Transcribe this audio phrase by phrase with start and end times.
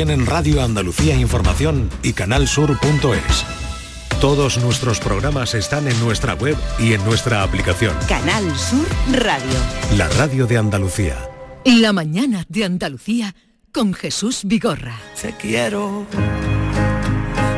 [0.00, 3.46] en Radio Andalucía Información y canalsur.es.
[4.20, 7.94] Todos nuestros programas están en nuestra web y en nuestra aplicación.
[8.08, 9.58] Canal Sur Radio.
[9.96, 11.16] La radio de Andalucía.
[11.64, 13.36] La mañana de Andalucía
[13.72, 14.98] con Jesús Vigorra.
[15.20, 16.06] Te quiero,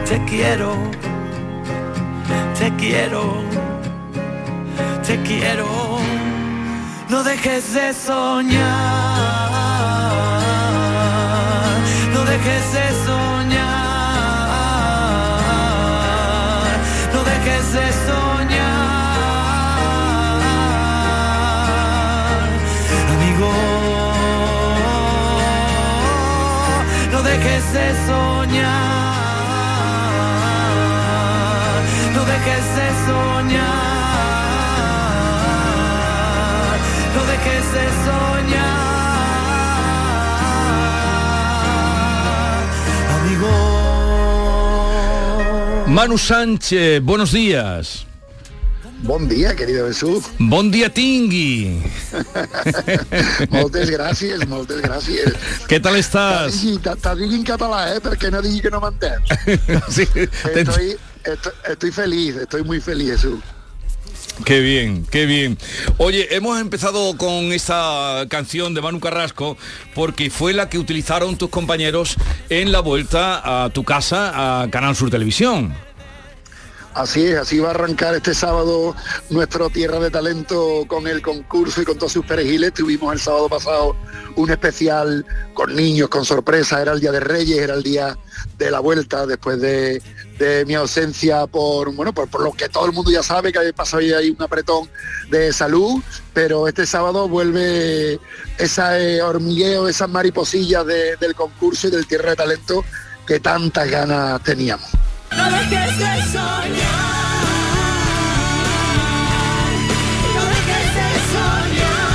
[0.07, 0.77] te quiero,
[2.59, 3.43] te quiero,
[5.07, 5.67] te quiero.
[7.09, 9.16] No dejes de soñar,
[12.37, 13.67] dejes de soñar,
[17.15, 19.17] no dejes de soñar,
[23.15, 23.53] amigo.
[27.13, 28.77] No dejes de soñar,
[32.15, 33.96] no dejes de soñar,
[45.97, 48.05] Manu Sánchez, buenos días.
[49.03, 50.25] Bon dia, querido Jesús.
[50.39, 51.81] Bon dia tingui.
[53.49, 55.33] moltes gràcies, moltes gràcies.
[55.65, 56.53] Què tal estàs?
[57.01, 58.03] T'ha dit- en català, eh?
[58.05, 59.25] Perquè no digui que no m'entens.
[59.89, 60.29] Sí, te-
[60.61, 63.41] Estoy, estoy, estoy feliz, estoy muy feliz, Jesús.
[64.45, 65.57] Qué bien, qué bien.
[65.97, 69.57] Oye, hemos empezado con esta canción de Manu Carrasco
[69.95, 72.17] porque fue la que utilizaron tus compañeros
[72.51, 75.86] en la vuelta a tu casa a Canal Sur Televisión.
[76.97, 78.97] Así es, así va a arrancar este sábado
[79.29, 82.73] nuestro Tierra de Talento con el concurso y con todos sus perejiles.
[82.73, 83.95] Tuvimos el sábado pasado
[84.37, 86.81] un especial con niños, con sorpresa.
[86.81, 88.17] Era el Día de Reyes, era el día
[88.57, 90.01] de la vuelta después de,
[90.39, 93.75] de mi ausencia por, bueno, por, por lo que todo el mundo ya sabe, que
[93.75, 94.89] pasado ahí un apretón
[95.29, 96.03] de salud.
[96.33, 98.19] Pero este sábado vuelve
[98.57, 102.83] ese hormigueo, esas mariposillas de- del concurso y del Tierra de Talento
[103.27, 104.89] que tantas ganas teníamos.
[105.31, 107.07] No dejes de soñar,
[110.35, 112.11] no dejes de soñar,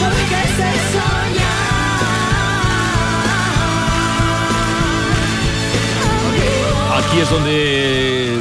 [0.00, 1.56] no dejes de soñar.
[6.98, 8.38] Aquí es donde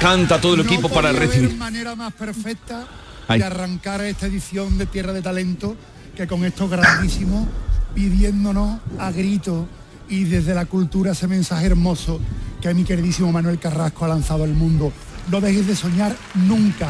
[0.00, 1.56] canta todo el equipo para podía haber recibir.
[1.56, 2.86] manera más perfecta
[3.28, 3.40] Ay.
[3.40, 5.76] de arrancar esta edición de Tierra de Talento
[6.16, 7.46] que con estos grandísimos
[7.94, 9.66] pidiéndonos a grito
[10.10, 12.20] y desde la cultura ese mensaje hermoso
[12.60, 14.92] que mi queridísimo Manuel Carrasco ha lanzado al mundo.
[15.30, 16.88] No dejéis de soñar nunca,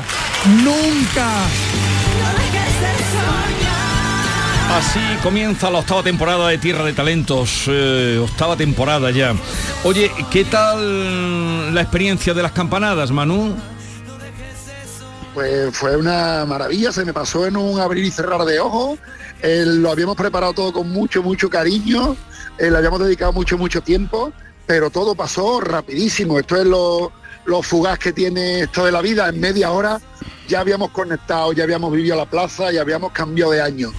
[0.64, 1.46] nunca.
[4.72, 9.34] Así comienza la octava temporada de Tierra de Talentos, eh, octava temporada ya.
[9.84, 13.54] Oye, ¿qué tal la experiencia de las campanadas, Manu?
[15.34, 18.98] Pues fue una maravilla, se me pasó en un abrir y cerrar de ojos.
[19.42, 22.16] Eh, lo habíamos preparado todo con mucho, mucho cariño,
[22.60, 24.32] eh, le habíamos dedicado mucho, mucho tiempo,
[24.66, 26.38] pero todo pasó rapidísimo.
[26.38, 27.10] Esto es lo,
[27.46, 29.28] lo fugaz que tiene esto de la vida.
[29.28, 30.00] En media hora
[30.46, 33.92] ya habíamos conectado, ya habíamos vivido la plaza, ya habíamos cambiado de año.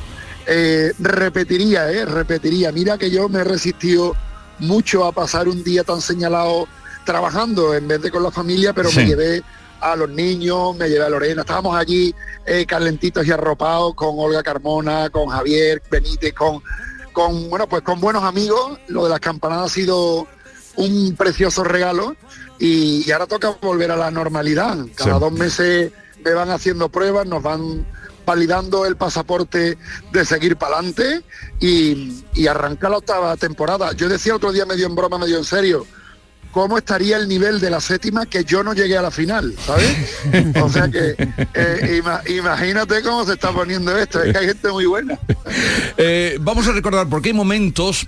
[0.45, 2.72] Eh, repetiría, eh, repetiría.
[2.72, 4.16] Mira que yo me he resistido
[4.59, 6.67] mucho a pasar un día tan señalado
[7.05, 8.97] trabajando en vez de con la familia, pero Sí.
[8.97, 9.43] me llevé
[9.79, 12.13] a los niños, me llevé a Lorena, estábamos allí
[12.45, 16.61] eh, calentitos y arropados con Olga Carmona, con Javier Benítez, con,
[17.11, 18.79] con, bueno, pues con buenos amigos.
[18.88, 20.27] Lo de las campanadas ha sido
[20.75, 22.16] un precioso regalo
[22.59, 24.77] y, y ahora toca volver a la normalidad.
[24.95, 25.19] Cada Sí.
[25.19, 25.91] dos meses
[26.23, 27.85] me van haciendo pruebas, nos van
[28.25, 29.77] validando el pasaporte
[30.13, 31.23] de seguir para adelante
[31.59, 33.91] y, y arrancar la octava temporada.
[33.93, 35.85] Yo decía otro día medio en broma, medio en serio,
[36.51, 39.95] cómo estaría el nivel de la séptima que yo no llegué a la final, ¿sabes?
[40.62, 41.16] O sea que
[41.53, 45.17] eh, ima- imagínate cómo se está poniendo esto, es que hay gente muy buena.
[45.97, 48.07] Eh, vamos a recordar porque hay momentos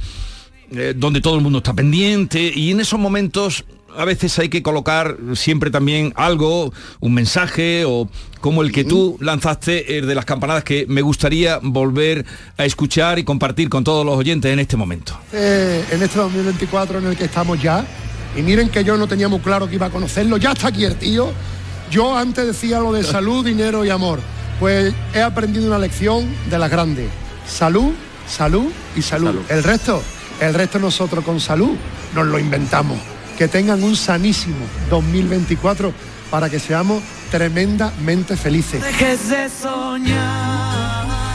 [0.72, 3.66] eh, donde todo el mundo está pendiente y en esos momentos
[3.96, 8.10] a veces hay que colocar siempre también algo, un mensaje o
[8.42, 12.26] como el que tú lanzaste el de las campanadas que me gustaría volver
[12.58, 15.16] a escuchar y compartir con todos los oyentes en este momento.
[15.32, 17.86] Eh, en este 2024 en el que estamos ya.
[18.36, 20.38] Y miren que yo no tenía muy claro que iba a conocerlo.
[20.38, 21.32] Ya está aquí el tío.
[21.92, 24.20] Yo antes decía lo de salud, dinero y amor.
[24.60, 27.10] Pues he aprendido una lección de las grandes.
[27.48, 27.92] Salud,
[28.28, 29.36] salud y salud.
[29.50, 30.02] El resto,
[30.40, 31.76] el resto nosotros con salud
[32.16, 32.98] nos lo inventamos.
[33.38, 35.94] Que tengan un sanísimo 2024
[36.32, 38.84] para que seamos tremendamente felices.
[38.84, 41.33] Dejes de soñar.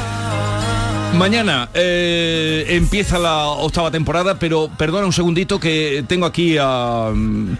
[1.15, 7.57] Mañana eh, empieza la octava temporada, pero perdona un segundito que tengo aquí a mm,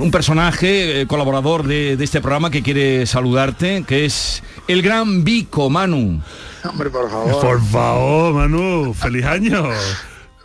[0.00, 5.24] un personaje, eh, colaborador de, de este programa que quiere saludarte, que es el gran
[5.24, 6.20] Vico, Manu.
[6.64, 7.40] Hombre, por favor.
[7.40, 9.68] Por favor, Manu, feliz año.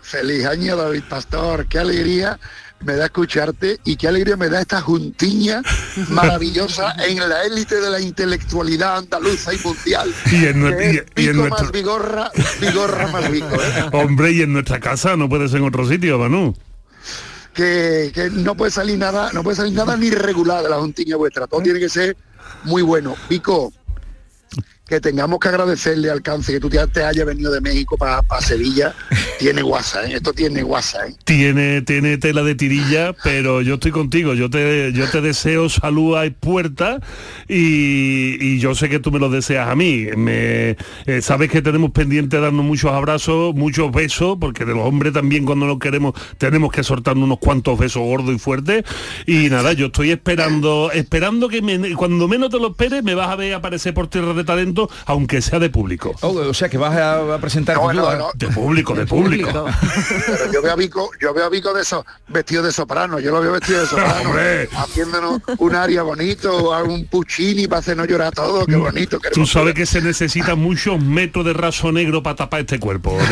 [0.01, 1.65] Feliz año, David Pastor.
[1.67, 2.37] Qué alegría
[2.83, 5.61] me da escucharte y qué alegría me da esta juntiña
[6.09, 10.13] maravillosa en la élite de la intelectualidad andaluza y mundial.
[10.31, 13.55] Y en, nue- Que es y- y en Vico nuestro- más vigorra, vigorra más Vico.
[13.55, 13.89] ¿eh?
[13.93, 16.55] Hombre, y en nuestra casa no puede ser en otro sitio, Manu.
[17.53, 21.15] que, que no puede salir nada, no puede salir nada ni regular de la juntiña
[21.17, 21.47] vuestra.
[21.47, 22.15] Todo tiene que ser
[22.63, 23.15] muy bueno.
[23.27, 23.73] Pico,
[24.91, 28.21] que tengamos que agradecerle al cáncer que tú te, te hayas venido de México para
[28.41, 28.93] Sevilla,
[29.39, 30.15] tiene guasa, ¿eh?
[30.15, 31.15] esto tiene guasa, ¿eh?
[31.23, 34.33] Tiene, tiene tela de tirilla, pero yo estoy contigo.
[34.33, 36.99] Yo te, yo te deseo salud a puerta
[37.47, 40.07] y, y yo sé que tú me lo deseas a mí.
[40.17, 45.13] Me, eh, sabes que tenemos pendiente darnos muchos abrazos, muchos besos, porque de los hombres
[45.13, 48.83] también cuando nos queremos tenemos que soltarnos unos cuantos besos gordos y fuertes.
[49.25, 53.29] Y nada, yo estoy esperando, esperando que me- cuando menos te lo esperes me vas
[53.29, 56.15] a ver aparecer por tierra de talento, aunque sea de público.
[56.21, 58.29] Oh, o sea que vas a, a presentar No, tú, no, no.
[58.33, 59.65] De público, de público.
[60.27, 63.31] Pero yo veo a Vico, yo veo a Vico de esos vestido de soprano, yo
[63.31, 64.69] lo veo vestido de soprano, Hombre.
[64.77, 69.19] haciéndonos un aria bonito, algún puccini para hacernos llorar a todos, qué bonito.
[69.19, 73.17] qué Tú sabes que se necesitan muchos metros de raso negro para tapar este cuerpo.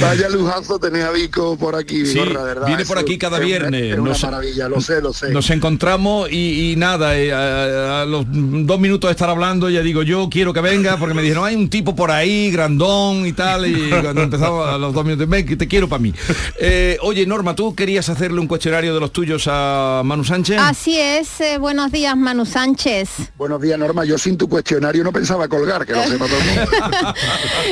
[0.00, 2.66] Vaya lujazo tener a Vico por aquí, Sí, Vigorra, ¿verdad?
[2.66, 5.30] viene por aquí cada viernes, Es una no sé- maravilla, lo sé, lo sé.
[5.30, 9.80] Nos encontramos y, y nada, eh, a, a los dos minutos de estar hablando ya
[9.80, 13.32] digo, yo quiero que venga porque me dijeron, hay un tipo por ahí, grandón y
[13.32, 16.12] tal, y cuando empezamos a los dos minutos, ven, que te quiero para mí.
[16.60, 20.58] Eh, oye, Norma, ¿tú querías hacerle un cuestionario de los tuyos a Manu Sánchez?
[20.60, 23.08] Así es, eh, buenos días Manu Sánchez.
[23.38, 24.04] Buenos días, Norma.
[24.04, 27.14] Yo sin tu cuestionario no pensaba colgar, que lo sepa todo el mundo.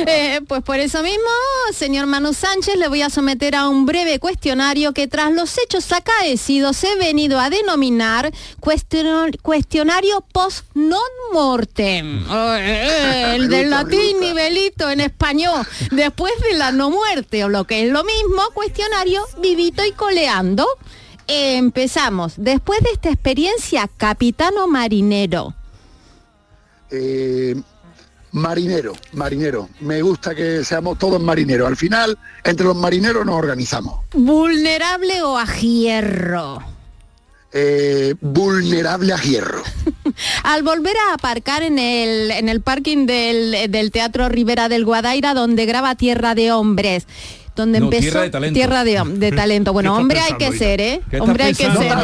[0.07, 1.19] Eh, pues por eso mismo,
[1.73, 5.91] señor Manu Sánchez, le voy a someter a un breve cuestionario que tras los hechos
[5.91, 10.99] acaecidos he venido a denominar cuestionario post non
[11.33, 12.25] mortem.
[12.31, 15.65] Oh, eh, el del latín nivelito en español.
[15.91, 20.65] Después de la no muerte, o lo que es lo mismo, cuestionario vivito y coleando.
[21.27, 22.33] Empezamos.
[22.37, 25.53] Después de esta experiencia, capitano marinero.
[26.89, 27.61] Eh,
[28.33, 29.69] marinero, marinero.
[29.81, 31.67] Me gusta que seamos todos marineros.
[31.67, 34.01] Al final, entre los marineros nos organizamos.
[34.13, 36.59] Vulnerable o a hierro.
[37.53, 39.61] Eh, vulnerable a hierro.
[40.43, 45.33] Al volver a aparcar en el, en el parking del, del Teatro Rivera del Guadaira,
[45.33, 47.07] donde graba Tierra de Hombres.
[47.55, 48.53] Donde No, empezó Tierra de Talento.
[48.53, 49.73] Tierra de, talento.
[49.73, 51.01] Bueno, ¿Qué estás hombre hay que ser, ¿eh?
[51.09, 51.97] ¿Qué estás Hombre hay que ser.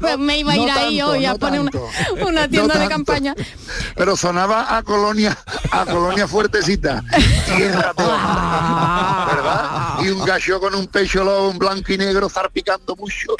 [0.00, 1.70] Pues me iba a ir No ahí tanto, hoy a poner una,
[2.48, 3.34] tienda No de campaña.
[3.94, 5.36] Pero sonaba a colonia,
[5.70, 7.02] a colonia fuertecita.
[7.56, 8.02] Tierra de
[9.34, 9.98] ¿verdad?
[10.02, 13.34] Y un gallo con un pecho lobo, un blanco y negro, zarpicando mucho,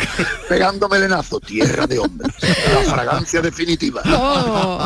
[0.49, 1.41] pegando melenazo.
[1.41, 2.29] Tierra de hombre.
[2.41, 4.03] La fragancia definitiva.
[4.15, 4.79] Oh,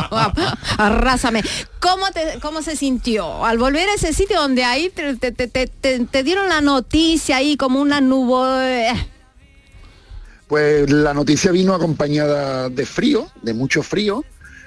[0.78, 1.42] arrásame.
[1.80, 5.46] ¿Cómo, te, ¿Cómo se sintió al volver a ese sitio donde ahí te, te- te-
[5.48, 8.88] te- te- te dieron la noticia ahí como una nube?
[10.48, 14.24] Pues la noticia vino acompañada de frío, de mucho frío.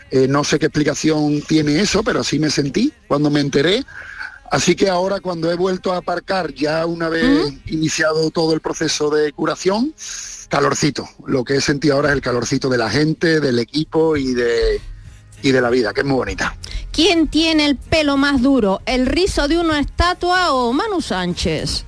[0.09, 3.83] Eh, no sé qué explicación tiene eso, pero así me sentí cuando me enteré.
[4.49, 9.09] Así que ahora cuando he vuelto a aparcar, ya una vez iniciado todo el proceso
[9.09, 9.93] de curación,
[10.47, 11.09] calorcito.
[11.27, 14.81] Lo que he sentido ahora es el calorcito de la gente, del equipo y de,
[15.41, 16.55] y de la vida, que es muy bonita.
[16.91, 18.81] ¿Quién tiene el pelo más duro?
[18.85, 21.85] ¿El rizo de una estatua o Manu Sánchez?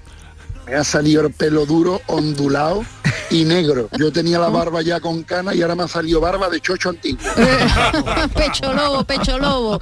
[0.65, 2.85] Me ha salido el pelo duro, ondulado
[3.29, 3.89] y negro.
[3.97, 6.89] Yo tenía la barba ya con cana y ahora me ha salido barba de chocho
[6.89, 7.19] antiguo.
[8.35, 9.81] pecho lobo, pecho lobo.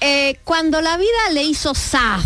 [0.00, 2.24] Eh, cuando la vida le hizo SAS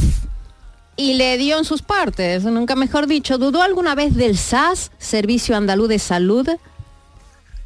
[0.96, 5.56] y le dio en sus partes, nunca mejor dicho, ¿dudó alguna vez del SAS, Servicio
[5.56, 6.48] Andaluz de Salud?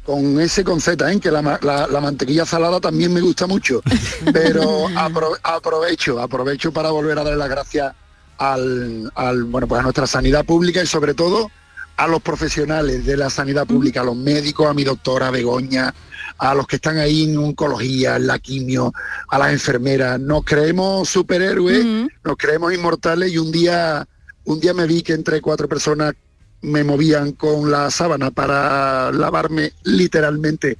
[0.05, 1.19] Con ese con Z, ¿eh?
[1.19, 3.81] que la, ma- la- la mantequilla salada también me gusta mucho.
[4.33, 7.93] Pero apro- aprovecho, aprovecho para volver a dar las gracias
[8.37, 11.51] al, al, bueno, pues a nuestra sanidad pública y sobre todo
[11.97, 15.93] a los profesionales de la sanidad pública, a los médicos, a mi doctora Begoña,
[16.39, 18.91] a los que están ahí en oncología, en la quimio,
[19.27, 20.19] a las enfermeras.
[20.19, 21.85] Nos creemos superhéroes,
[22.23, 24.07] nos creemos inmortales y un día,
[24.45, 26.13] un día me vi que entre cuatro personas
[26.61, 30.77] me movían con la sábana para lavarme literalmente.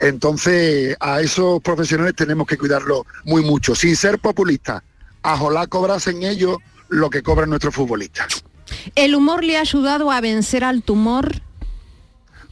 [0.00, 4.82] Entonces, a esos profesionales tenemos que cuidarlo muy mucho, sin ser populistas.
[5.22, 8.44] Ojalá cobrasen ellos lo que cobran nuestros futbolistas.
[8.94, 11.40] ¿El humor le ha ayudado a vencer al tumor?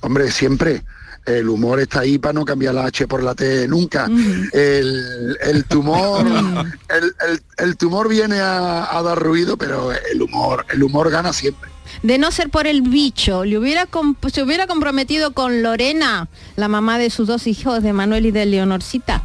[0.01, 0.83] Hombre, siempre.
[1.25, 4.07] El humor está ahí para no cambiar la H por la T nunca.
[4.53, 6.27] El, el tumor,
[6.89, 11.33] el, el- el tumor viene a, a dar ruido, pero el humor, el humor gana
[11.33, 11.71] siempre.
[12.03, 16.69] De no ser por el bicho, le hubiera com- se hubiera comprometido con Lorena, la
[16.69, 19.23] mamá de sus dos hijos, de Manuel y de Leonorcita.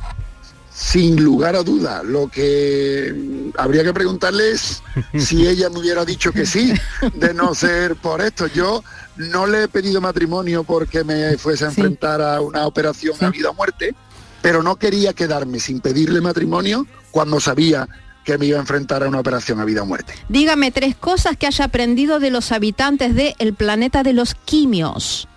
[0.73, 4.83] Sin lugar a duda, lo que habría que preguntarle es
[5.17, 6.71] si ella me hubiera dicho que sí,
[7.15, 8.45] de no ser por esto.
[8.47, 8.83] Yo
[9.15, 13.49] no le he pedido matrimonio porque me fuese a enfrentar a una operación a vida
[13.49, 13.95] o muerte,
[14.43, 17.87] pero no quería quedarme sin pedirle matrimonio cuando sabía
[18.27, 20.13] que me iba a enfrentar a una operación a vida o muerte.
[20.27, 25.29] Dígame tres cosas que haya aprendido de los habitantes del planeta de los quimios.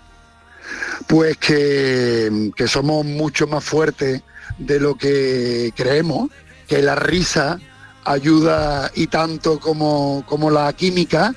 [1.07, 4.23] Pues que, que somos mucho más fuertes
[4.59, 6.31] de lo que creemos,
[6.67, 7.61] que la risa
[8.03, 11.33] ayuda y tanto como, como la química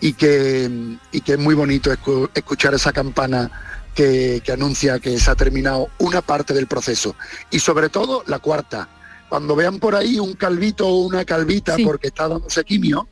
[0.00, 0.70] y que,
[1.10, 3.50] y que es muy bonito escu- escuchar esa campana
[3.96, 7.16] que, que anuncia que se ha terminado una parte del proceso.
[7.50, 8.88] Y sobre todo la cuarta,
[9.28, 13.08] cuando vean por ahí un calvito o una calvita porque está dándose quimio,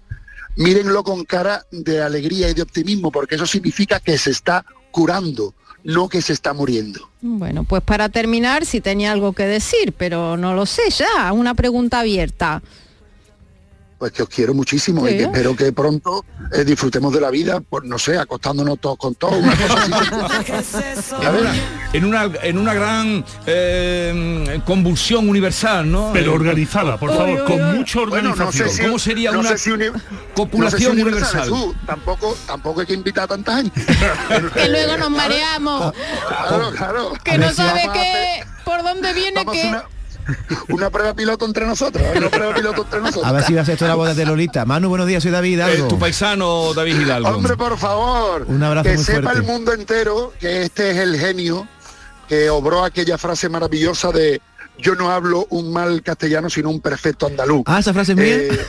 [0.56, 5.54] mírenlo con cara de alegría y de optimismo, porque eso significa que se está curando,
[5.84, 7.10] no que se está muriendo.
[7.20, 11.54] Bueno, pues para terminar, si tenía algo que decir, pero no lo sé ya, una
[11.54, 12.62] pregunta abierta.
[14.02, 15.14] Pues que os quiero muchísimo Sí.
[15.14, 18.96] y que espero que pronto eh, disfrutemos de la vida, pues no sé, acostándonos todos
[18.98, 19.74] con todos, una cosa
[20.58, 21.12] así.
[21.22, 21.54] En una,
[21.92, 26.10] en una, en una gran eh, convulsión universal, ¿no?
[26.12, 28.68] Pero Eh, organizada, por favor, con mucha Bueno, no organización.
[28.70, 29.92] sé si- ¿Cómo sería no una sé si uni-
[30.34, 31.42] copulación no sé si universal?
[31.42, 33.86] Jesús, tampoco, tampoco hay que invitar a tanta gente.
[34.54, 35.92] Que luego nos mareamos,
[36.48, 37.12] Claro, claro.
[37.22, 39.68] que no sabe qué, por dónde viene que...
[39.68, 39.84] una,
[40.68, 43.24] una prueba piloto entre nosotros, una prueba piloto entre nosotros.
[43.24, 44.64] A ver si va a ser esto la boda de Lolita.
[44.64, 45.88] Manu, buenos días, soy David Eh, Hidalgo.
[45.88, 47.28] tu paisano David Hidalgo.
[47.30, 48.44] Hombre, por favor.
[48.48, 49.38] Un abrazo que muy sepa fuerte.
[49.40, 51.66] el mundo entero que este es el genio
[52.28, 54.40] que obró aquella frase maravillosa de
[54.78, 57.62] yo no hablo un mal castellano sino un perfecto andaluz.
[57.66, 58.36] Ah, esa frase es mía.
[58.36, 58.66] Eh,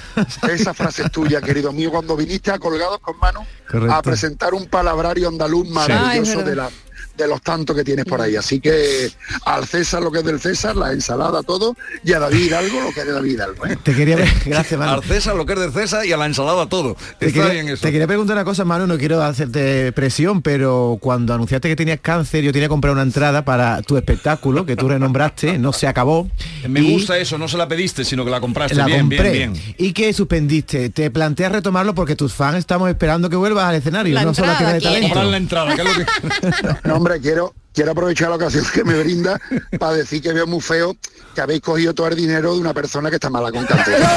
[0.51, 3.93] esa frase es tuya, querido mío, cuando viniste a Colgados con Manu Correcto.
[3.95, 6.69] a presentar un palabrario andaluz maravilloso Ah, de la
[7.17, 8.35] de los tantos que tienes por ahí.
[8.35, 9.09] Así que
[9.45, 12.91] al César lo que es del César, la ensalada, todo, y a David Hidalgo lo
[12.93, 13.65] que es de David Hidalgo.
[13.67, 13.77] ¿eh?
[13.83, 14.93] Te quería gracias, Manu.
[14.93, 16.95] Al César lo que es del César y a la ensalada todo.
[17.19, 17.81] Te Está quería, bien eso.
[17.81, 21.99] te quería preguntar una cosa, Manu, no quiero hacerte presión, pero cuando anunciaste que tenías
[22.01, 25.87] cáncer, yo tenía que comprar una entrada para tu espectáculo, que tú renombraste, no se
[25.87, 26.29] acabó.
[26.67, 28.75] Me y gusta eso, no se la pediste, sino que la compraste.
[28.75, 29.31] La bien, compré.
[29.31, 29.75] bien, bien.
[29.77, 30.89] Y que suspendiste.
[30.89, 34.47] Te planteas retomarlo porque tus fans estamos esperando que vuelvas al escenario, La no solo
[34.47, 34.53] de.
[34.53, 35.23] Comprar talento.
[35.31, 36.73] la entrada, que es lo que...
[36.87, 39.37] No, hombre, quiero, quiero aprovechar la ocasión que me brinda
[39.77, 40.95] para decir que veo muy feo
[41.35, 44.01] que habéis cogido todo el dinero de una persona que está mala con cáncer.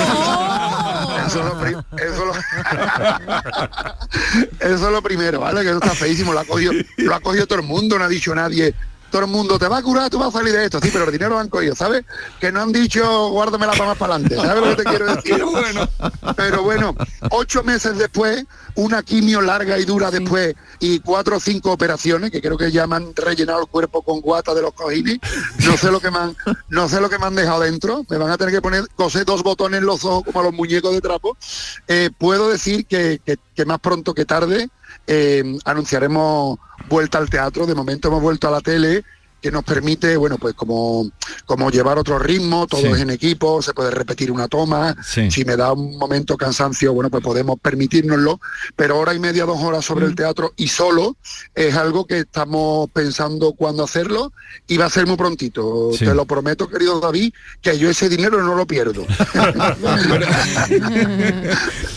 [1.26, 2.32] Eso es lo, pri- eso lo-
[4.60, 5.62] eso es lo primero, ¿vale?
[5.62, 8.08] Que eso está feísimo, lo ha, cogido, lo ha cogido todo el mundo, no ha
[8.08, 8.72] dicho nadie.
[9.16, 11.06] Todo el mundo te va a curar, tú vas a salir de esto, sí, pero
[11.06, 12.04] el dinero lo han cogido, ¿sabes?
[12.38, 15.42] Que no han dicho guárdamela para más para adelante, ¿sabes lo que te quiero decir?
[16.36, 16.94] Pero bueno,
[17.30, 18.44] ocho meses después,
[18.74, 22.86] una quimio larga y dura después y cuatro o cinco operaciones, que creo que ya
[22.86, 25.18] me han rellenado el cuerpo con guata de los cojines,
[25.64, 26.36] no sé lo que me han,
[26.68, 29.24] no sé lo que me han dejado dentro, me van a tener que poner, coser
[29.24, 31.38] dos botones en los ojos como a los muñecos de trapo.
[31.88, 34.68] Eh, puedo decir que, que- que más pronto que tarde
[35.06, 36.58] eh, anunciaremos
[36.88, 39.04] vuelta al teatro, de momento hemos vuelto a la tele
[39.46, 41.08] que nos permite, bueno, pues como,
[41.44, 43.00] como llevar otro ritmo, todos Sí.
[43.02, 45.30] en equipo, se puede repetir una toma, Sí.
[45.30, 48.40] si me da un momento cansancio, bueno, pues podemos permitirnoslo,
[48.74, 51.16] pero hora y media, dos horas sobre el teatro y solo
[51.54, 54.32] es algo que estamos pensando cuándo hacerlo
[54.66, 55.90] y va a ser muy prontito.
[55.92, 56.04] Sí.
[56.04, 59.06] Te lo prometo, querido David, que yo ese dinero no lo pierdo.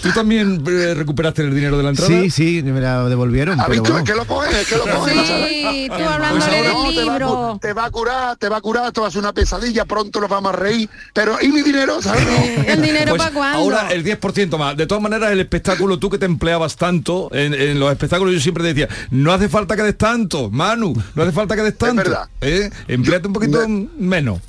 [0.04, 2.10] ¿Tú también eh, recuperaste el dinero de la entrada?
[2.10, 3.60] Sí, sí, me la devolvieron.
[3.60, 3.94] ¿Has pero visto?
[3.94, 4.06] bueno.
[4.06, 5.16] Es que lo coges, es que lo coges.
[5.16, 5.50] ¿no sabes?
[5.50, 7.39] Sí, tú Pues hablándole ahora del libro.
[7.62, 10.20] Te va a curar, te va a curar, esto va a ser una pesadilla, pronto
[10.22, 12.02] nos vamos a reír, pero ¿y mi dinero?
[12.02, 12.24] ¿sabes?
[12.68, 13.58] El dinero Pues para cuándo.
[13.60, 14.76] ahora el 10% más.
[14.78, 18.40] De todas maneras, el espectáculo, tú que te empleabas tanto en, en los espectáculos, yo
[18.40, 21.78] siempre te decía, no hace falta que des tanto, Manu, no hace falta que des
[21.78, 21.96] tanto.
[22.04, 22.30] verdad.
[22.42, 22.70] ¿eh?
[22.88, 24.40] Empleate un poquito menos.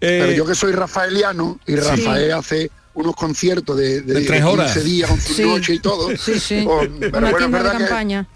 [0.00, 4.40] Pero Eh, yo que soy rafaeliano y Rafael hace unos conciertos de, de, De tres
[4.40, 4.72] de horas.
[4.74, 5.42] 15 días, 11 Sí.
[5.44, 6.10] noches y todo.
[6.16, 6.62] Sí, sí.
[6.66, 8.26] Pues, pero Una bueno, es tienda de que, campaña.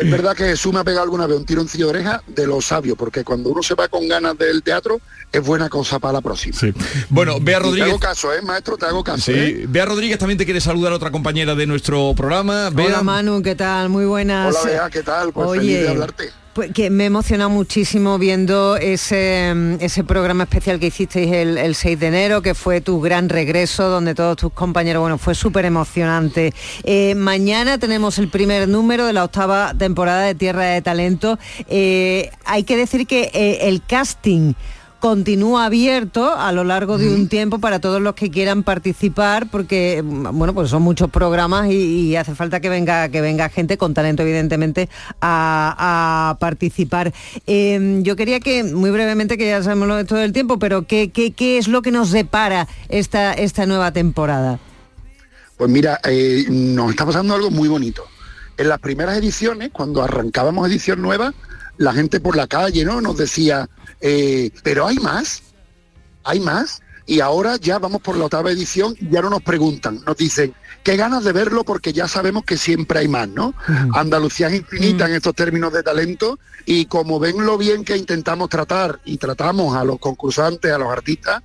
[0.00, 2.60] Es verdad que Jesús me ha pegado alguna vez un tironcillo de oreja de lo
[2.60, 5.00] sabio, porque cuando uno se va con ganas del teatro,
[5.32, 6.56] es buena cosa para la próxima.
[6.58, 6.72] sí.
[7.08, 7.88] Bueno, Bea Y Te Rodríguez.
[7.90, 8.76] hago caso, ¿eh, maestro?
[8.76, 9.64] Te hago caso, Sí, ¿eh?
[9.68, 12.70] Bea Rodríguez también te quiere saludar a otra compañera de nuestro programa.
[12.70, 12.86] Bea.
[12.86, 13.88] Hola Manu, ¿qué tal?
[13.88, 14.54] Muy buenas.
[14.54, 15.32] Hola, Bea, ¿qué tal?
[15.32, 16.30] Pues Oye, feliz de hablarte.
[16.58, 21.56] Pues que me he emocionado muchísimo viendo ese, mm, ese programa especial que hicisteis el,
[21.56, 25.36] el 6 de enero, que fue tu gran regreso, donde todos tus compañeros, bueno, fue
[25.36, 26.52] súper emocionante.
[26.82, 31.38] Eh, mañana tenemos el primer número de la octava temporada de Tierra de Talento.
[31.68, 34.54] Eh, hay que decir que eh, el casting
[35.00, 40.02] continúa abierto a lo largo de un tiempo para todos los que quieran participar, porque
[40.04, 43.78] mm, bueno, pues son muchos programas y, y hace falta que venga, que venga gente
[43.78, 44.88] con talento, evidentemente,
[45.20, 47.12] a, a participar.
[47.46, 50.86] Eh, yo quería que, muy brevemente, que ya sabemos lo de todo el tiempo, pero
[50.86, 54.58] ¿qué, qué, qué es lo que nos depara esta, esta nueva temporada?
[55.56, 58.04] Pues mira, eh, nos está pasando algo muy bonito.
[58.56, 61.32] En las primeras ediciones, cuando arrancábamos edición nueva,
[61.78, 63.00] la gente por la calle, ¿no?
[63.00, 63.68] Nos decía,
[64.00, 65.42] eh, pero hay más,
[66.24, 66.82] hay más.
[67.06, 70.54] Y ahora ya vamos por la octava edición y ya no nos preguntan, nos dicen,
[70.84, 73.54] qué ganas de verlo porque ya sabemos que siempre hay más, ¿no?
[73.94, 78.50] Andalucía es infinita en estos términos de talento y como ven lo bien que intentamos
[78.50, 81.42] tratar y tratamos a los concursantes, a los artistas,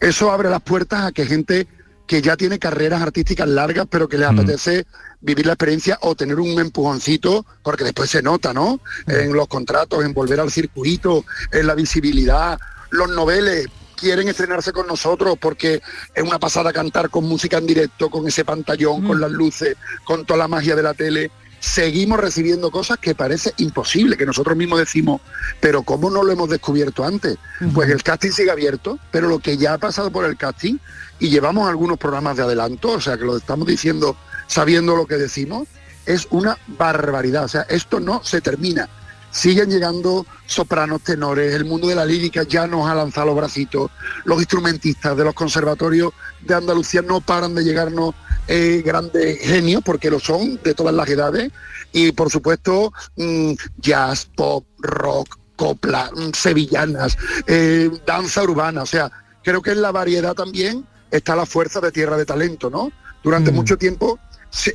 [0.00, 1.66] eso abre las puertas a que gente
[2.06, 4.86] que ya tiene carreras artísticas largas, pero que les apetece
[5.20, 8.80] vivir la experiencia o tener un empujoncito, porque después se nota, ¿no?
[9.06, 12.58] En los contratos, en volver al circuito, en la visibilidad.
[12.90, 15.80] Los noveles quieren estrenarse con nosotros porque
[16.14, 20.24] es una pasada cantar con música en directo, con ese pantallón, con las luces, con
[20.24, 21.30] toda la magia de la tele.
[21.58, 25.20] Seguimos recibiendo cosas que parece imposible, que nosotros mismos decimos,
[25.60, 27.38] pero ¿cómo no lo hemos descubierto antes?
[27.74, 30.76] Pues el casting sigue abierto, pero lo que ya ha pasado por el casting,
[31.18, 35.16] y llevamos algunos programas de adelanto, o sea que lo estamos diciendo sabiendo lo que
[35.16, 35.66] decimos,
[36.04, 37.44] es una barbaridad.
[37.44, 38.88] O sea, esto no se termina.
[39.30, 43.90] Siguen llegando sopranos, tenores, el mundo de la lírica ya nos ha lanzado los bracitos,
[44.24, 46.12] los instrumentistas de los conservatorios
[46.46, 48.14] de Andalucía no paran de llegarnos
[48.48, 51.50] eh, grandes genios, porque lo son de todas las edades,
[51.92, 59.10] y por supuesto mm, jazz, pop, rock, copla, mm, sevillanas, eh, danza urbana, o sea,
[59.42, 62.92] creo que en la variedad también está la fuerza de Tierra de Talento, ¿no?
[63.22, 64.18] Durante mucho tiempo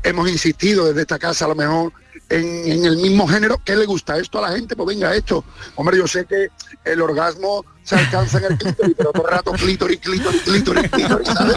[0.04, 1.94] hemos insistido desde esta casa a lo mejor
[2.30, 3.62] en, en el mismo género.
[3.64, 4.76] ¿Qué le gusta esto a la gente?
[4.76, 5.44] Pues venga, esto.
[5.76, 6.50] Hombre, yo sé que
[6.86, 11.28] el orgasmo se alcanza en el clítoris, pero todo el rato clítoris, clítoris, clítoris, clítoris,
[11.28, 11.56] ¿sabes?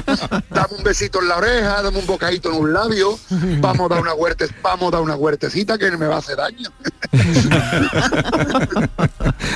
[0.50, 3.18] Dame un besito en la oreja, dame un bocadito en un labio,
[3.60, 6.36] vamos a dar una huerte, vamos a dar una huertecita que me va a hacer
[6.36, 6.70] daño.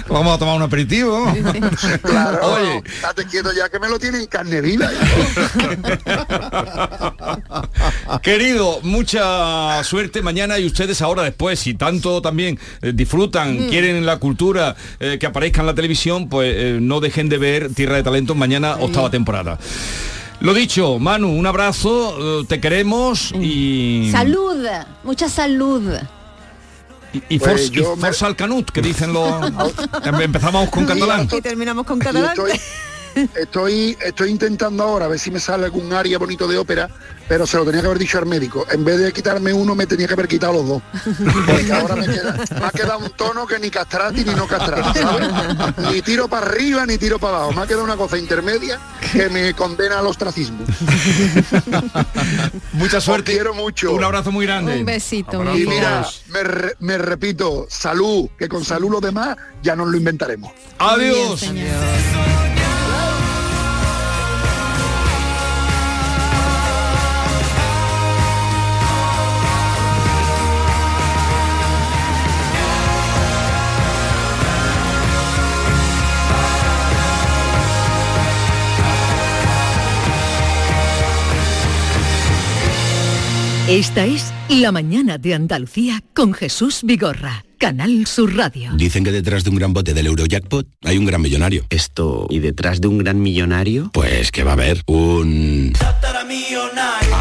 [0.08, 1.32] Vamos a tomar un aperitivo.
[2.02, 2.82] Claro, Oye.
[3.02, 4.88] date quieto ya que me lo tienen carne viva.
[8.22, 13.68] Querido, mucha suerte mañana y ustedes ahora después, si tanto también eh, disfrutan, Mm.
[13.68, 17.74] quieren la cultura eh, que aparezca en la televisión, pues eh, no dejen de ver
[17.74, 19.58] Tierra de Talentos mañana, octava temporada.
[20.40, 24.08] Lo dicho, Manu, un abrazo, te queremos y...
[24.12, 24.56] Salud,
[25.02, 25.82] mucha salud.
[27.12, 29.28] Y, y Pues y me- force al canut, que dicen los...
[30.04, 31.28] Em- Empezamos con catalán.
[31.36, 32.30] Y terminamos con catalán.
[32.36, 32.52] estoy,
[33.36, 36.88] estoy, estoy intentando ahora a ver si me sale algún área bonito de ópera,
[37.28, 38.66] pero se lo tenía que haber dicho al médico.
[38.70, 40.82] En vez de quitarme uno, me tenía que haber quitado los dos.
[41.46, 44.98] Porque ahora me, queda- me ha quedado un tono que ni castrati ni no castrati,
[44.98, 45.28] ¿sabes?
[45.92, 47.52] Ni tiro para arriba ni tiro para abajo.
[47.52, 48.78] Me ha quedado una cosa intermedia
[49.12, 50.64] que me condena al ostracismo.
[52.72, 53.32] Mucha suerte.
[53.32, 53.92] Os quiero mucho.
[53.92, 54.78] Un abrazo muy grande.
[54.78, 55.42] Un besito.
[55.54, 59.88] Y mi mira, me, re- me repito, salud, que con salud los demás ya nos
[59.88, 60.52] lo inventaremos.
[60.78, 61.40] Adiós.
[61.52, 61.66] Bien,
[83.68, 88.70] Esta es La mañana de Andalucía con Jesús Vigorra, Canal Sur Radio.
[88.76, 91.66] Dicen que detrás de un gran bote del Eurojackpot hay un gran millonario.
[91.70, 92.26] Esto...
[92.30, 93.90] ¿Y detrás de un gran millonario?
[93.92, 95.72] Pues que va a haber un...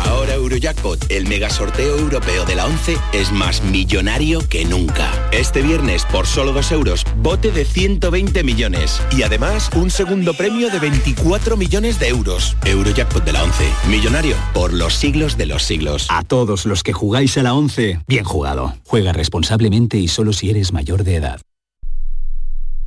[0.05, 5.11] Ahora Eurojackpot, el mega sorteo europeo de la 11, es más millonario que nunca.
[5.31, 9.01] Este viernes, por solo 2 euros, bote de 120 millones.
[9.15, 12.55] Y además, un segundo premio de 24 millones de euros.
[12.65, 16.07] Eurojackpot de la 11, millonario por los siglos de los siglos.
[16.09, 18.75] A todos los que jugáis a la 11, bien jugado.
[18.85, 21.41] Juega responsablemente y solo si eres mayor de edad.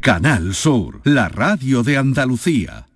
[0.00, 2.86] Canal Sur, la radio de Andalucía.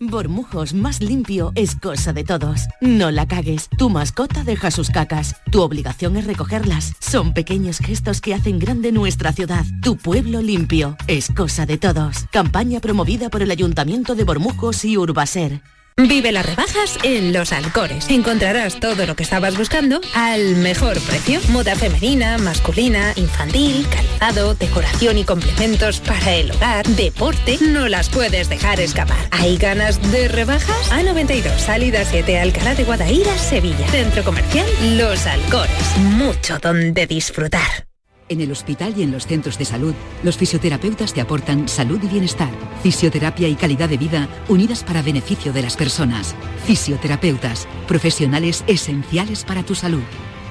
[0.00, 2.68] Bormujos más limpio es cosa de todos.
[2.80, 3.68] No la cagues.
[3.76, 5.34] Tu mascota deja sus cacas.
[5.50, 6.94] Tu obligación es recogerlas.
[7.00, 9.64] Son pequeños gestos que hacen grande nuestra ciudad.
[9.82, 12.26] Tu pueblo limpio es cosa de todos.
[12.30, 15.62] Campaña promovida por el Ayuntamiento de Bormujos y Urbaser.
[15.98, 18.08] Vive las rebajas en Los Alcores.
[18.08, 21.40] Encontrarás todo lo que estabas buscando al mejor precio.
[21.48, 27.58] Moda femenina, masculina, infantil, calzado, decoración y complementos para el hogar, deporte.
[27.60, 29.18] No las puedes dejar escapar.
[29.32, 30.92] ¿Hay ganas de rebajas?
[30.92, 33.88] A92, salida 7, Alcalá de Guadaira, Sevilla.
[33.88, 35.96] Centro comercial Los Alcores.
[35.98, 37.87] Mucho donde disfrutar.
[38.30, 42.08] En el hospital y en los centros de salud, los fisioterapeutas te aportan salud y
[42.08, 42.50] bienestar,
[42.82, 46.34] fisioterapia y calidad de vida unidas para beneficio de las personas.
[46.66, 50.02] Fisioterapeutas, profesionales esenciales para tu salud.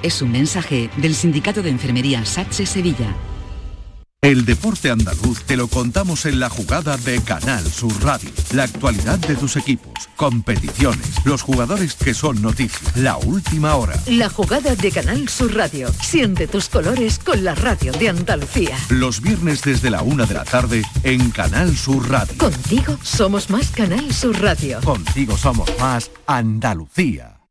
[0.01, 3.15] Es un mensaje del Sindicato de Enfermería SATSE Sevilla.
[4.23, 8.31] El deporte andaluz te lo contamos en la jugada de Canal Sur Radio.
[8.51, 13.93] La actualidad de tus equipos, competiciones, los jugadores que son noticias, la última hora.
[14.07, 15.93] La jugada de Canal Sur Radio.
[16.01, 18.75] Siente tus colores con la radio de Andalucía.
[18.89, 22.39] Los viernes desde la una de la tarde en Canal Sur Radio.
[22.39, 24.81] Contigo somos más Canal Sur Radio.
[24.81, 27.41] Contigo somos más Andalucía.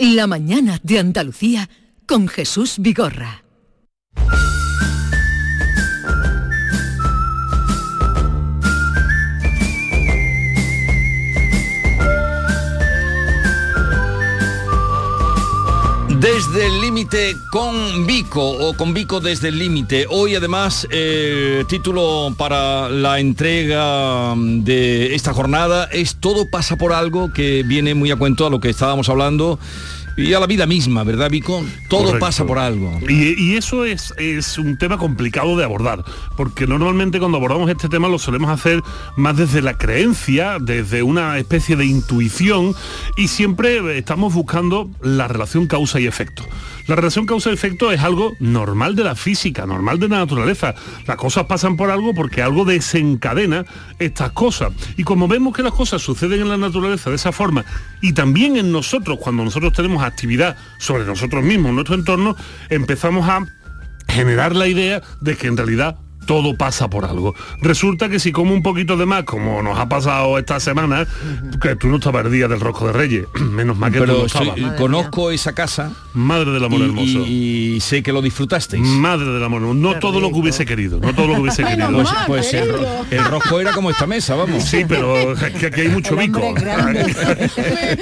[0.00, 1.70] La mañana de Andalucía
[2.06, 3.44] con Jesús Vigorra.
[16.22, 20.06] Desde el límite con Vico o con Vico desde el límite.
[20.08, 27.32] Hoy además eh, título para la entrega de esta jornada es Todo pasa por algo
[27.32, 29.58] que viene muy a cuento a lo que estábamos hablando
[30.16, 31.64] y a la vida misma, ¿verdad Vico?
[31.88, 32.26] Todo Correcto.
[32.26, 32.98] pasa por algo.
[33.08, 36.04] Y, y eso es, es un tema complicado de abordar,
[36.36, 38.82] porque normalmente cuando abordamos este tema lo solemos hacer
[39.16, 42.74] más desde la creencia, desde una especie de intuición,
[43.16, 46.44] y siempre estamos buscando la relación causa y efecto.
[46.88, 50.74] La relación causa-efecto es algo normal de la física, normal de la naturaleza.
[51.06, 53.64] Las cosas pasan por algo porque algo desencadena
[54.00, 54.72] estas cosas.
[54.96, 57.64] Y como vemos que las cosas suceden en la naturaleza de esa forma
[58.00, 62.36] y también en nosotros, cuando nosotros tenemos actividad sobre nosotros mismos, nuestro entorno,
[62.70, 63.46] empezamos a
[64.08, 67.34] generar la idea de que en realidad todo pasa por algo.
[67.60, 71.06] Resulta que si como un poquito de más, como nos ha pasado esta semana,
[71.60, 74.12] que tú no estabas el día del rosco de Reyes, menos mal que tú no
[74.14, 74.48] Pero estabas.
[74.58, 75.92] soy- conozco esa casa.
[76.14, 77.26] Madre del amor y, hermoso.
[77.26, 78.82] y- y sé que lo disfrutasteis.
[78.82, 81.90] Madre del amor, no todo lo que hubiese querido, no todo lo que hubiese querido.
[81.92, 84.62] Pues, pues el, ro- el rosco era como esta mesa, vamos.
[84.64, 86.40] Sí, pero es que aquí hay mucho bico.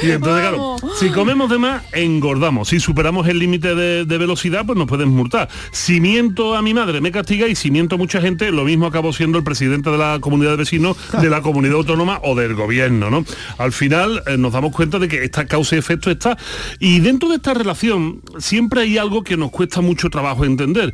[0.03, 2.69] y entonces, claro, si comemos de más, engordamos.
[2.69, 5.49] Si superamos el límite de, de velocidad, pues nos pueden multar.
[5.71, 8.87] Si miento a mi madre, me castiga y si miento a mucha gente, lo mismo
[8.87, 12.57] acabo siendo el presidente de la comunidad de vecinos, de la comunidad autónoma o del
[12.57, 13.25] gobierno, ¿no?
[13.57, 16.37] Al final eh, nos damos cuenta de que esta causa y efecto está.
[16.81, 20.93] Y dentro de esta relación siempre hay algo que nos cuesta mucho trabajo entender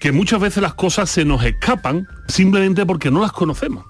[0.00, 3.84] que muchas veces las cosas se nos escapan simplemente porque no las conocemos.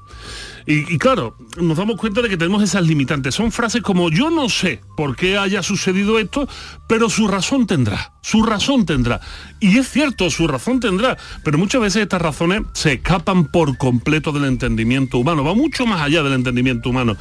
[0.66, 3.35] Y, y claro, nos damos cuenta de que tenemos esas limitantes.
[3.35, 6.46] Son frases como yo no sé por qué haya sucedido esto,
[6.87, 9.22] pero su razón tendrá, su razón tendrá.
[9.61, 14.31] Y es cierto, su razón tendrá, pero muchas veces estas razones se escapan por completo
[14.31, 17.16] del entendimiento humano, va mucho más allá del entendimiento humano.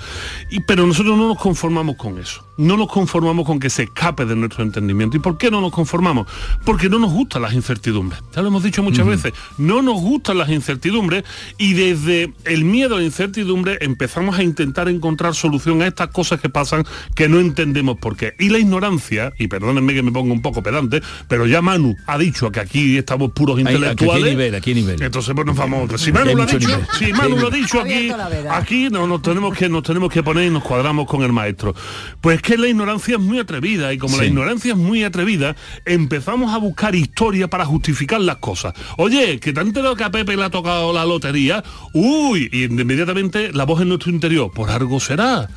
[0.51, 4.25] Y, pero nosotros no nos conformamos con eso, no nos conformamos con que se escape
[4.25, 5.17] de nuestro entendimiento.
[5.17, 6.27] ¿Y por qué no nos conformamos?
[6.63, 8.21] Porque no nos gustan las incertidumbres.
[8.35, 11.23] Ya lo hemos dicho muchas veces, no nos gustan las incertidumbres
[11.57, 16.39] y desde el miedo a la incertidumbre empezamos a intentar encontrar solución a estas cosas
[16.39, 18.35] que pasan que no entendemos por qué.
[18.37, 22.17] Y la ignorancia, y perdónenme que me ponga un poco pedante, pero ya Manu ha
[22.17, 24.29] dicho que aquí estamos puros Ay, ¿a qué intelectuales.
[24.29, 25.01] nivel, a qué nivel?
[25.01, 26.01] Entonces pues nos vamos.
[26.01, 26.87] Si Manu lo ha dicho, nivel.
[26.97, 28.11] si Manu lo ha dicho aquí,
[28.49, 31.73] aquí no, nos tenemos que nos tenemos que poner y nos cuadramos con el maestro.
[32.21, 36.53] Pues que la ignorancia es muy atrevida y como la ignorancia es muy atrevida, empezamos
[36.53, 38.73] a buscar historia para justificar las cosas.
[38.97, 41.63] Oye, que te han enterado que a Pepe le ha tocado la lotería,
[41.93, 45.47] uy, y inmediatamente la voz en nuestro interior, por algo será.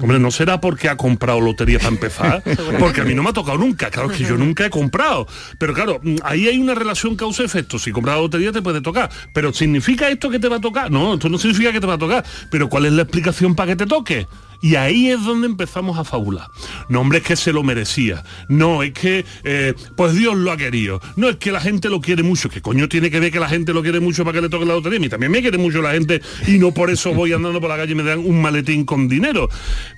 [0.00, 2.42] Hombre, no será porque ha comprado lotería para empezar,
[2.78, 5.26] porque a mí no me ha tocado nunca, claro es que yo nunca he comprado.
[5.58, 7.78] Pero claro, mm, ahí hay una relación causa-efecto.
[7.78, 9.10] Si compras la lotería te puede tocar.
[9.32, 10.90] Pero ¿significa esto que te va a tocar?
[10.90, 12.24] No, esto no significa que te va a tocar.
[12.50, 14.26] Pero ¿cuál es la explicación para que te toque?
[14.64, 16.46] Y ahí es donde empezamos a fabular.
[16.88, 18.24] No, hombre, es que se lo merecía.
[18.48, 21.02] No, es que, eh, pues Dios lo ha querido.
[21.16, 22.48] No, es que la gente lo quiere mucho.
[22.48, 24.64] ¿Qué coño tiene que ver que la gente lo quiere mucho para que le toque
[24.64, 24.96] la lotería?
[24.96, 27.68] A mí también me quiere mucho la gente y no por eso voy andando por
[27.68, 29.50] la calle y me dan un maletín con dinero.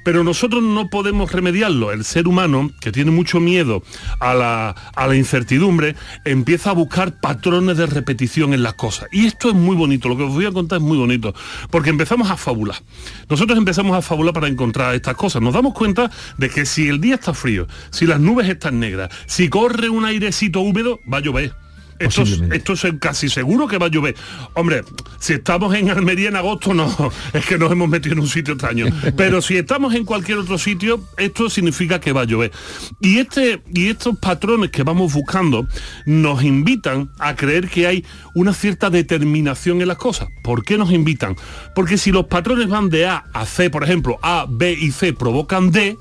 [0.05, 1.93] Pero nosotros no podemos remediarlo.
[1.93, 3.85] El ser humano, que tiene mucho miedo
[4.19, 9.09] a la, a la incertidumbre, empieza a buscar patrones de repetición en las cosas.
[9.13, 10.09] Y esto es muy bonito.
[10.09, 11.35] Lo que os voy a contar es muy bonito.
[11.71, 12.83] Porque empezamos a fabular.
[13.31, 15.43] Nosotros empezamos a fabular para encontrar estas cosas.
[15.43, 19.11] Nos damos cuenta de que si el día está frío, si las nubes están negras,
[19.27, 21.66] si corre un airecito húmedo, va a llover.
[21.99, 24.15] Esto, es- esto es casi seguro que va a llover.
[24.55, 24.83] Hombre,
[25.19, 28.55] si estamos en Almería en agosto, no, es que nos hemos metido en un sitio
[28.55, 28.87] extraño.
[29.17, 32.53] Pero si estamos en cualquier otro sitio, esto significa que va a llover.
[33.01, 35.67] Y, este, y estos patrones que vamos buscando
[36.05, 38.05] nos invitan a creer que hay
[38.35, 40.29] una cierta determinación en las cosas.
[40.43, 41.37] ¿Por qué nos invitan?
[41.75, 45.13] Porque si los patrones van de A a C, por ejemplo, A, B y C
[45.13, 45.97] provocan D,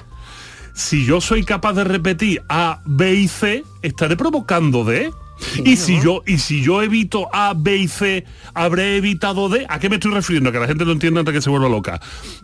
[0.74, 5.10] si yo soy capaz de repetir A, B y C, estaré provocando D.
[5.64, 9.66] y si yo y si yo evito A, B y C, habré evitado D.
[9.70, 10.52] ¿A qué me estoy refiriendo?
[10.52, 12.00] Que la gente lo entienda antes que se vuelva loca.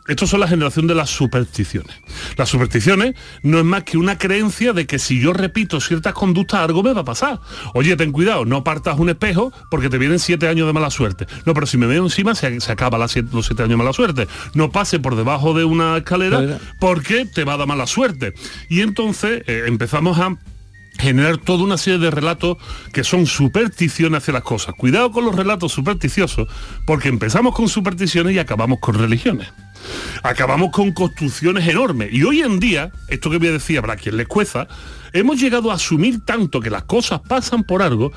[0.07, 1.95] Esto son la generación de las supersticiones.
[2.37, 6.59] Las supersticiones no es más que una creencia de que si yo repito ciertas conductas
[6.61, 7.39] algo me va a pasar.
[7.73, 11.27] Oye, ten cuidado, no partas un espejo porque te vienen siete años de mala suerte.
[11.45, 13.77] No, pero si me veo encima se, se acaba las siete- los siete años de
[13.77, 14.27] mala suerte.
[14.53, 16.59] No pase por debajo de una escalera Escalera.
[16.79, 18.33] porque te va a dar mala suerte.
[18.69, 20.35] Y entonces eh, empezamos a
[21.01, 22.57] generar toda una serie de relatos
[22.93, 24.75] que son supersticiones hacia las cosas.
[24.75, 26.47] Cuidado con los relatos supersticiosos,
[26.85, 29.49] porque empezamos con supersticiones y acabamos con religiones.
[30.23, 32.13] Acabamos con construcciones enormes.
[32.13, 34.67] Y hoy en día, esto que voy a decir habrá quien les cueza,
[35.11, 38.11] hemos llegado a asumir tanto que las cosas pasan por algo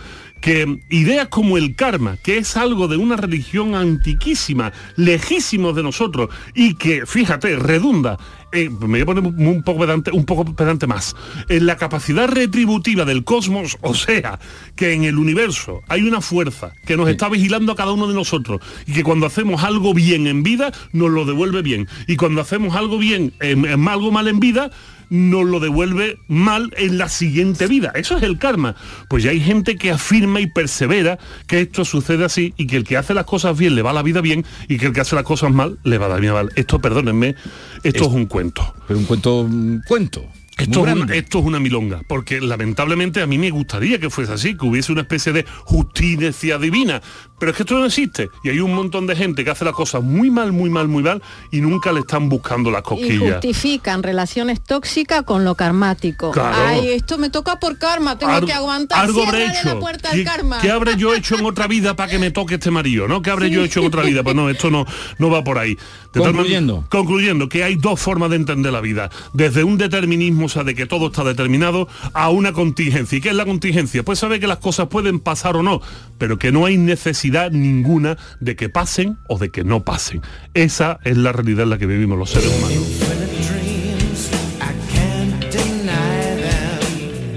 [0.45, 6.29] que ideas como el karma, que es algo de una religión antiquísima, lejísimo de nosotros,
[6.55, 8.19] y que, fíjate, redunda,
[8.55, 11.15] eh, me voy a poner un poco pedante, un poco pedante más,
[11.49, 14.39] en la capacidad retributiva del cosmos, o sea,
[14.77, 18.15] que en el universo hay una fuerza que nos está vigilando a cada uno de
[18.15, 22.41] nosotros, y que cuando hacemos algo bien en vida, nos lo devuelve bien, y cuando
[22.41, 24.71] hacemos algo bien, en- en algo mal en vida,
[25.11, 27.93] nos lo devuelve mal en la siguiente vida.
[27.95, 28.75] Eso es el karma.
[29.09, 32.85] Pues ya hay gente que afirma y persevera que esto sucede así y que el
[32.85, 35.15] que hace las cosas bien le va la vida bien y que el que hace
[35.15, 36.51] las cosas mal le va la vida mal.
[36.57, 37.35] Esto, perdónenme,
[37.83, 38.44] esto es, un cuento.
[38.87, 40.25] Pero un cuento, un cuento.
[40.57, 44.33] Esto es, una, esto es una milonga, porque lamentablemente a mí me gustaría que fuese
[44.33, 47.03] así, que hubiese una especie de justicia divina,
[47.41, 49.75] pero es que esto no existe y hay un montón de gente que hace las
[49.75, 53.33] cosas muy mal, muy mal, muy mal y nunca le están buscando las Y cosquillas.
[53.35, 56.31] justifican relaciones tóxicas con lo karmático.
[56.31, 56.57] Claro.
[56.69, 59.05] Ay, esto me toca por karma, tengo que aguantar.
[59.05, 60.59] algo habré la puerta ¿Qué, al karma.
[60.61, 63.09] qué habré yo hecho en otra vida para que me toque este marido?
[63.09, 63.23] ¿No?
[63.23, 64.23] ¿Qué habré yo hecho en otra vida?
[64.23, 64.87] Pues no, esto no,
[65.19, 65.75] no va por ahí.
[66.13, 66.85] De tal Concluyendo.
[66.91, 69.11] concluyendo, que hay dos formas de entender la vida.
[69.33, 73.19] Desde un determinismo, sea, de que todo está determinado, a una contingencia.
[73.19, 74.03] ¿Y qué es la contingencia?
[74.03, 75.81] Pues saber que las cosas pueden pasar o no,
[76.19, 80.23] pero que no hay necesidad ninguna de que pasen o de que no pasen.
[80.55, 82.85] Esa es la realidad en la que vivimos los seres humanos.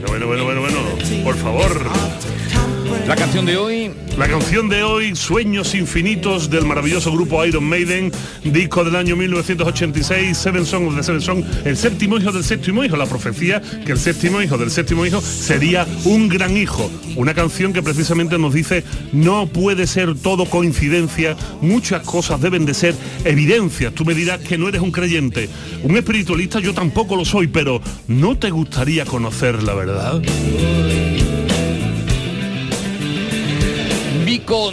[0.07, 0.79] Bueno, bueno, bueno, bueno,
[1.23, 1.76] por favor.
[3.07, 3.91] La canción de hoy.
[4.17, 8.11] La canción de hoy, Sueños Infinitos del maravilloso grupo Iron Maiden,
[8.43, 12.83] disco del año 1986, Seven Song of the Seven Song, el séptimo hijo del séptimo
[12.83, 16.91] hijo, la profecía que el séptimo hijo del séptimo hijo sería un gran hijo.
[17.15, 22.73] Una canción que precisamente nos dice, no puede ser todo coincidencia, muchas cosas deben de
[22.73, 22.93] ser
[23.23, 23.93] evidencias.
[23.93, 25.47] Tú me dirás que no eres un creyente,
[25.81, 30.21] un espiritualista yo tampoco lo soy, pero ¿no te gustaría conocer la verdad?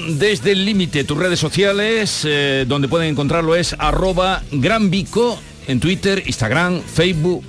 [0.09, 5.81] Desde el límite, tus redes sociales, eh, donde pueden encontrarlo es arroba gran Vico en
[5.81, 7.43] Twitter, Instagram, Facebook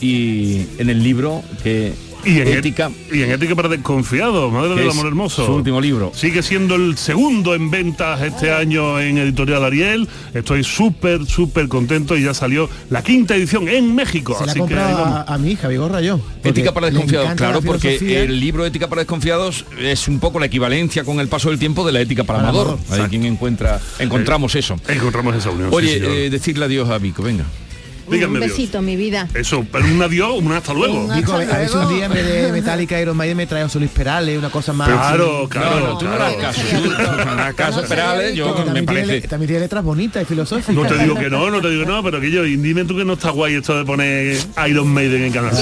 [0.00, 1.92] y en el libro que
[2.24, 2.90] Y en, ética.
[3.10, 5.44] y en Ética para Desconfiados, Madre del Amor Hermoso.
[5.44, 6.12] su último libro.
[6.14, 10.08] Sigue siendo el segundo en ventas este año en Editorial Ariel.
[10.32, 14.36] Estoy súper, súper contento y ya salió la quinta edición en México.
[14.38, 16.20] Se la que a, a mi hija, Vigorra, yo.
[16.44, 20.46] Ética para desconfiados, claro, la porque el libro Ética para desconfiados es un poco la
[20.46, 22.78] equivalencia con el paso del tiempo de la ética para Para amador.
[22.78, 24.76] amador, Hay quien encuentra, encontramos eso.
[24.88, 25.70] Encontramos esa unión.
[25.72, 27.44] Oye, sí, eh, decirle adiós a Vico, venga.
[28.08, 29.28] Dígame un besito, mi vida.
[29.34, 31.04] Eso, pero un adiós, un hasta luego.
[31.04, 33.46] Un Digo, a Hasta ver si un día en vez de Metallica Iron Maiden me
[33.46, 34.88] trae a Solís Perales, una cosa más.
[34.88, 35.48] Claro, así.
[35.48, 37.48] claro, no, no, claro.
[37.48, 39.28] no caso, Perales, yo me también, tiene, parece...
[39.28, 40.74] también tiene letras bonitas y filosóficas.
[40.74, 42.96] No te digo que no, no te digo que no, pero que yo, dime tú
[42.96, 44.38] que no está guay esto de poner
[44.68, 45.52] Iron Maiden en Canal.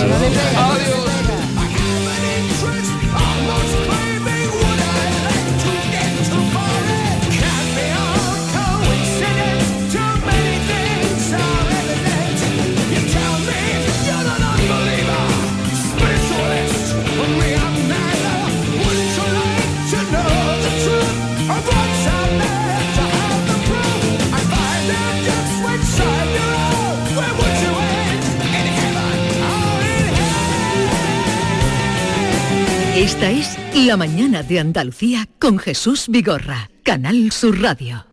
[33.21, 38.07] Esta es La mañana de Andalucía con Jesús Vigorra, Canal Sur Radio.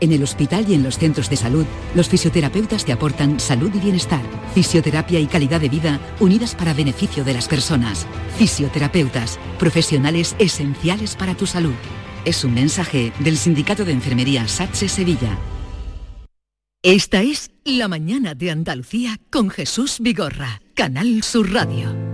[0.00, 3.78] En el hospital y en los centros de salud, los fisioterapeutas te aportan salud y
[3.78, 4.22] bienestar,
[4.54, 8.06] fisioterapia y calidad de vida unidas para beneficio de las personas.
[8.36, 11.74] Fisioterapeutas, profesionales esenciales para tu salud.
[12.24, 15.38] Es un mensaje del Sindicato de Enfermería SATSE Sevilla.
[16.82, 22.13] Esta es La mañana de Andalucía con Jesús Vigorra, Canal Sur Radio.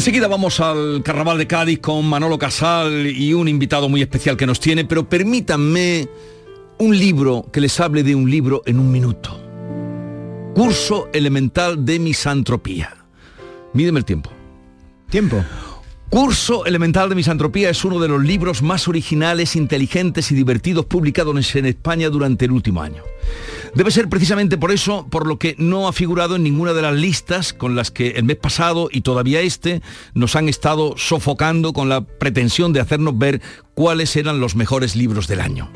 [0.00, 4.46] Enseguida vamos al Carnaval de Cádiz con Manolo Casal y un invitado muy especial que
[4.46, 6.08] nos tiene, pero permítanme
[6.78, 9.38] un libro que les hable de un libro en un minuto.
[10.54, 12.96] Curso elemental de misantropía.
[13.74, 14.30] Mídeme el tiempo.
[15.10, 15.44] Tiempo.
[16.08, 21.54] Curso Elemental de Misantropía es uno de los libros más originales, inteligentes y divertidos publicados
[21.56, 23.04] en España durante el último año.
[23.74, 26.94] Debe ser precisamente por eso por lo que no ha figurado en ninguna de las
[26.94, 29.80] listas con las que el mes pasado y todavía este
[30.12, 33.40] nos han estado sofocando con la pretensión de hacernos ver
[33.74, 35.70] cuáles eran los mejores libros del año.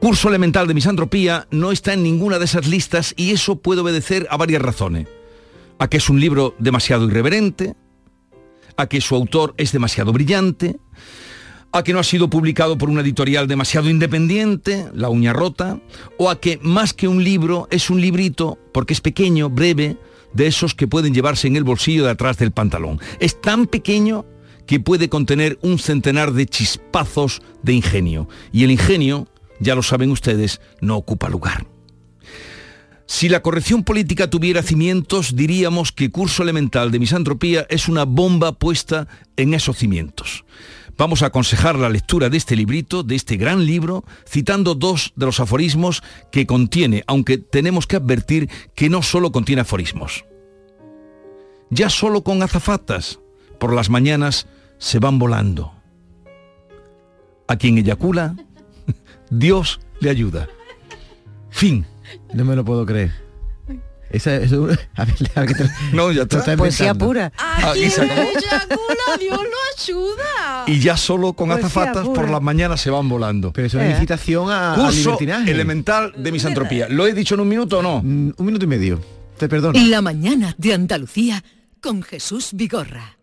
[0.00, 4.26] Curso Elemental de Misantropía no está en ninguna de esas listas y eso puede obedecer
[4.30, 5.08] a varias razones.
[5.78, 7.74] A que es un libro demasiado irreverente,
[8.76, 10.76] a que su autor es demasiado brillante,
[11.74, 15.80] a que no ha sido publicado por una editorial demasiado independiente, La uña rota,
[16.18, 19.96] o a que más que un libro es un librito, porque es pequeño, breve,
[20.32, 23.00] de esos que pueden llevarse en el bolsillo de atrás del pantalón.
[23.18, 24.24] Es tan pequeño
[24.68, 28.28] que puede contener un centenar de chispazos de ingenio.
[28.52, 29.26] Y el ingenio,
[29.58, 31.66] ya lo saben ustedes, no ocupa lugar.
[33.06, 38.52] Si la corrección política tuviera cimientos, diríamos que Curso Elemental de Misantropía es una bomba
[38.52, 40.44] puesta en esos cimientos.
[40.96, 45.26] Vamos a aconsejar la lectura de este librito, de este gran libro, citando dos de
[45.26, 50.24] los aforismos que contiene, aunque tenemos que advertir que no solo contiene aforismos.
[51.70, 53.18] Ya solo con azafatas,
[53.58, 54.46] por las mañanas
[54.78, 55.72] se van volando.
[57.48, 58.36] A quien eyacula,
[59.30, 60.48] Dios le ayuda.
[61.50, 61.86] Fin.
[62.32, 63.23] No me lo puedo creer.
[64.14, 66.56] Esa es un- a ver, a ver No, ya está.
[66.56, 67.32] Poesía pura.
[67.38, 68.28] Ah, y se acabó.
[69.18, 70.64] Dios lo ayuda.
[70.66, 72.30] Y ya solo con Poesía azafatas por pura.
[72.30, 73.52] las mañanas se van volando.
[73.52, 76.88] Pero es una incitación a, Curso elemental de misantropía.
[76.88, 78.00] ¿Lo he dicho en un minuto o no?
[78.02, 79.00] Mm, Un minuto y medio.
[79.38, 79.78] Te perdono.
[79.88, 81.42] La mañana de Andalucía
[81.80, 83.16] con Jesús Vigorra.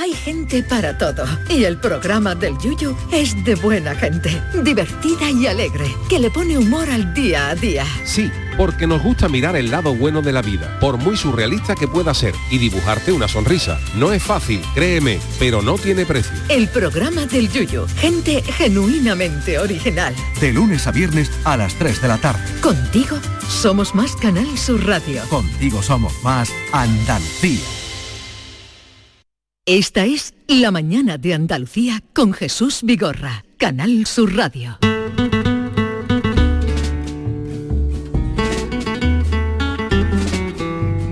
[0.00, 5.48] Hay gente para todo y el programa del Yuyu es de buena gente, divertida y
[5.48, 7.84] alegre, que le pone humor al día a día.
[8.04, 11.88] Sí, porque nos gusta mirar el lado bueno de la vida, por muy surrealista que
[11.88, 13.80] pueda ser, y dibujarte una sonrisa.
[13.96, 16.30] No es fácil, créeme, pero no tiene precio.
[16.48, 20.14] El programa del Yuyu, gente genuinamente original.
[20.40, 22.60] De lunes a viernes a las 3 de la tarde.
[22.60, 25.22] Contigo somos más Canal Sur Radio.
[25.28, 27.87] Contigo somos más Andalucía.
[29.70, 34.78] Esta es La mañana de Andalucía con Jesús Vigorra, Canal Sur Radio.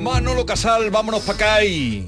[0.03, 2.07] Manolo Casal, vámonos para acá y...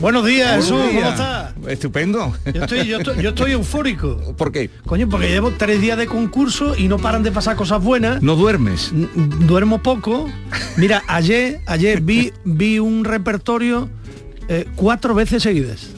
[0.00, 1.12] Buenos días, Buenos Jesús, ¿cómo días.
[1.12, 1.54] estás?
[1.68, 2.36] Estupendo.
[2.52, 4.34] Yo estoy, yo, estoy, yo estoy eufórico.
[4.36, 4.68] ¿Por qué?
[4.84, 8.22] Coño, porque llevo tres días de concurso y no paran de pasar cosas buenas.
[8.22, 8.92] No duermes.
[8.92, 9.08] N-
[9.46, 10.28] Duermo poco.
[10.76, 13.88] Mira, ayer, ayer vi, vi un repertorio
[14.48, 15.88] eh, cuatro veces seguidas.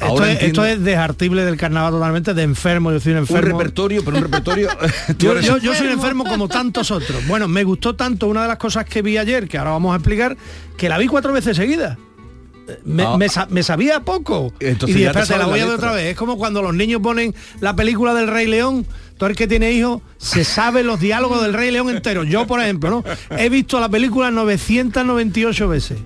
[0.00, 0.64] Esto es, esto entiendo.
[0.66, 3.56] es desartible del carnaval totalmente, de enfermo, yo soy un Un enfermo.
[3.58, 4.68] repertorio, pero un repertorio...
[5.16, 7.24] tú Yo, eres- yo- yo soy un enfermo como tantos otros.
[7.28, 9.96] Bueno, me gustó tanto una de las cosas que vi ayer, que ahora vamos a
[9.98, 10.36] explicar,
[10.76, 11.98] que la vi cuatro veces seguidas.
[12.84, 13.16] Me, Ah.
[13.16, 14.52] me sa- me sabía poco.
[14.58, 16.06] Entonces y dije, espérate, la voy a ver otra vez.
[16.06, 18.84] Es como cuando los niños ponen la película del Rey León.
[19.18, 22.24] Todo el que tiene hijos se sabe los diálogos del Rey León entero.
[22.24, 23.04] Yo, por ejemplo, ¿no?
[23.38, 25.98] He visto la película 998 veces.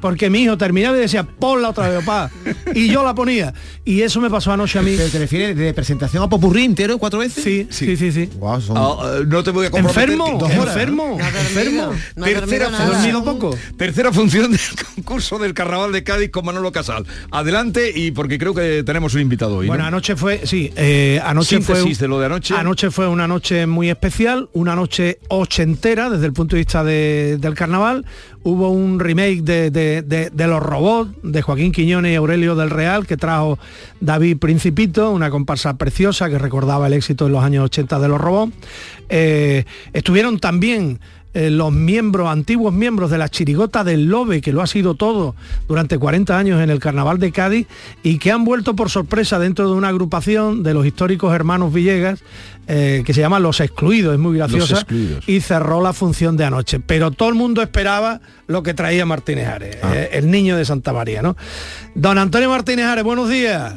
[0.00, 2.30] Porque mi hijo terminaba y decía, ponla otra vez, papá.
[2.74, 3.52] Y yo la ponía.
[3.84, 4.94] Y eso me pasó anoche a mí.
[4.96, 7.42] ¿Pero te refieres de presentación a Popurrí entero cuatro veces?
[7.42, 8.28] Sí, sí, sí, sí.
[8.36, 11.92] Guau, son- Ah, eh, no te voy a comprometer Enfermo, horas, enfermo, enfermo.
[12.24, 13.56] Tercera, ¿Has dormido poco?
[13.76, 14.60] tercera función del
[14.94, 17.06] concurso del Carnaval de Cádiz con Manolo Casal.
[17.30, 19.66] Adelante y porque creo que tenemos un invitado hoy.
[19.66, 19.72] ¿no?
[19.72, 22.54] Bueno, anoche fue, sí, eh, anoche fue, de lo de anoche.
[22.54, 27.38] Anoche fue una noche muy especial, una noche ochentera desde el punto de vista de-
[27.40, 28.04] del carnaval,
[28.48, 33.04] hubo un remake de, de- de- Los Robots, de Joaquín Quiñones y Aurelio del Real,
[33.04, 33.58] que trajo
[34.00, 38.20] David Principito, una comparsa preciosa que recordaba el éxito en los años 80 de Los
[38.20, 38.52] Robots.
[39.08, 41.00] Eh, estuvieron también
[41.36, 45.34] eh, los miembros, antiguos miembros de la chirigota del Lobe, que lo ha sido todo
[45.68, 47.66] durante 40 años en el Carnaval de Cádiz
[48.02, 52.24] y que han vuelto por sorpresa dentro de una agrupación de los históricos hermanos Villegas,
[52.68, 54.86] eh, que se llama Los Excluidos, es muy graciosa,
[55.26, 56.80] y cerró la función de anoche.
[56.80, 60.94] Pero todo el mundo esperaba lo que traía Martínez Ares, eh, el niño de Santa
[60.94, 61.36] María, ¿no?
[61.94, 63.74] Don Antonio Martínez Ares, buenos días.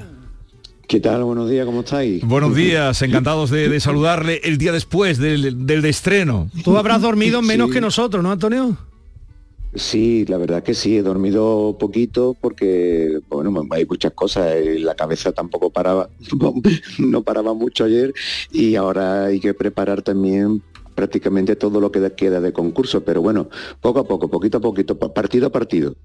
[0.90, 1.24] ¿Qué tal?
[1.24, 2.26] Buenos días, ¿cómo estáis?
[2.26, 6.50] Buenos días, encantados de, de saludarle el día después del, del estreno.
[6.64, 7.74] Tú habrás dormido menos Sí.
[7.76, 8.76] que nosotros, ¿no, Antonio?
[9.76, 14.96] Sí, la verdad que sí, he dormido poquito porque, bueno, hay muchas cosas, eh, la
[14.96, 16.10] cabeza tampoco paraba,
[16.98, 18.12] no paraba mucho ayer
[18.52, 20.64] y ahora hay que preparar también
[21.00, 23.48] prácticamente todo lo que queda de concurso, pero bueno,
[23.80, 25.96] poco a poco, poquito a poquito, pa- partido a partido.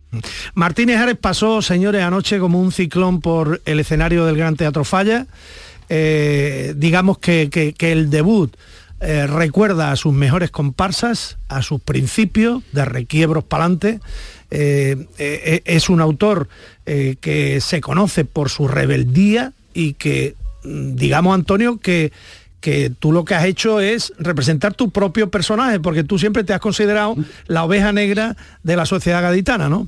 [0.54, 5.26] Martínez Ares pasó, señores, anoche como un ciclón por el escenario del Gran Teatro Falla.
[5.88, 8.54] Eh, digamos que, que- el debut
[9.00, 13.98] eh, recuerda a sus mejores comparsas, a sus principios de requiebros para adelante.
[14.50, 16.46] es un autor
[16.86, 22.12] eh, que se conoce por su rebeldía y que, mm, digamos, Antonio, que
[22.64, 26.54] que tú lo que has hecho es representar tu propio personaje, porque tú siempre te
[26.54, 27.14] has considerado
[27.46, 29.86] la oveja negra de la sociedad gaditana, ¿no?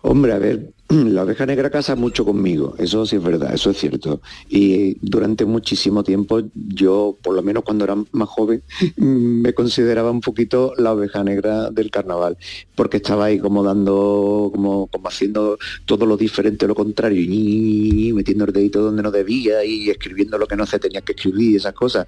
[0.00, 3.78] Hombre, a ver, la oveja negra casa mucho conmigo, eso sí es verdad, eso es
[3.78, 4.20] cierto.
[4.48, 8.62] Y durante muchísimo tiempo yo, por lo menos cuando era más joven,
[8.96, 12.38] me consideraba un poquito la oveja negra del carnaval,
[12.76, 18.44] porque estaba ahí como dando, como, como haciendo todo lo diferente, lo contrario, y metiendo
[18.44, 21.56] el dedito donde no debía y escribiendo lo que no se tenía que escribir y
[21.56, 22.06] esas cosas.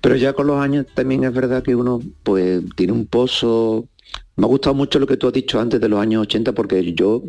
[0.00, 3.88] Pero ya con los años también es verdad que uno pues tiene un pozo
[4.36, 6.92] me ha gustado mucho lo que tú has dicho antes de los años 80 porque
[6.92, 7.22] yo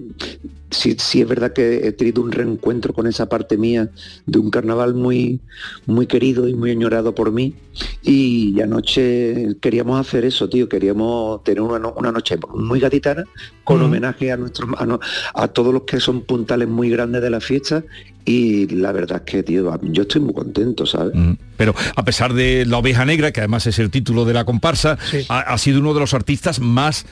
[0.69, 3.89] sí, sí es verdad que he tenido un reencuentro con esa parte mía
[4.25, 5.39] de un carnaval muy,
[5.85, 7.55] muy querido y muy añorado por mí.
[8.01, 13.23] Y anoche queríamos hacer eso, tío, queríamos tener una, una noche muy gaditana
[13.63, 14.99] con homenaje a nuestros a,
[15.33, 17.83] a todos los que son puntales muy grandes de la fiesta.
[18.27, 21.13] Y la verdad es que, tío, yo estoy muy contento, ¿sabes?
[21.55, 24.97] Pero a pesar de La Oveja Negra, que además es el título de la comparsa,
[25.29, 27.05] ha, ha sido uno de los artistas más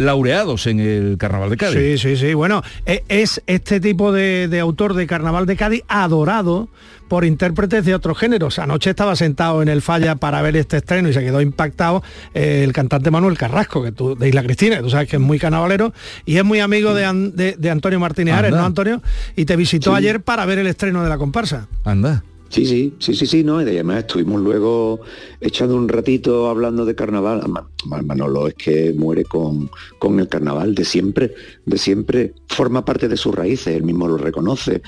[0.00, 1.78] laureados en el Carnaval de Cádiz.
[1.78, 2.34] Sí, sí, sí.
[2.34, 6.68] Bueno, e- es este tipo de, de autor de Carnaval de Cádiz adorado
[7.08, 8.58] por intérpretes de otros géneros.
[8.60, 12.02] Anoche estaba sentado en el Falla para ver este estreno y se quedó impactado
[12.34, 15.22] eh, el cantante Manuel Carrasco, que tú, de Isla Cristina, que tú sabes que es
[15.22, 15.92] muy carnavalero
[16.24, 18.60] y es muy amigo de, An- de- de Antonio Martínez Ares, Anda.
[18.60, 19.02] ¿no, Antonio?
[19.34, 19.96] Y te visitó Sí.
[19.98, 21.66] ayer para ver el estreno de la comparsa.
[21.84, 22.22] Anda.
[22.50, 25.00] Sí, sí, sí, sí, sí, no, y además estuvimos luego
[25.40, 27.42] echando un ratito hablando de carnaval.
[27.48, 29.70] Ma- Ma- Manolo es que muere con,
[30.00, 31.32] con el carnaval de siempre,
[31.64, 34.82] de siempre, forma parte de sus raíces, él mismo lo reconoce.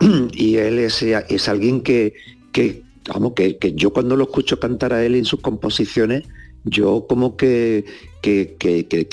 [0.32, 2.14] Y él es, es alguien que,
[2.52, 2.82] que,
[3.12, 6.24] vamos, que, que yo cuando lo escucho cantar a él en sus composiciones,
[6.64, 7.84] yo como que,
[8.22, 8.56] que,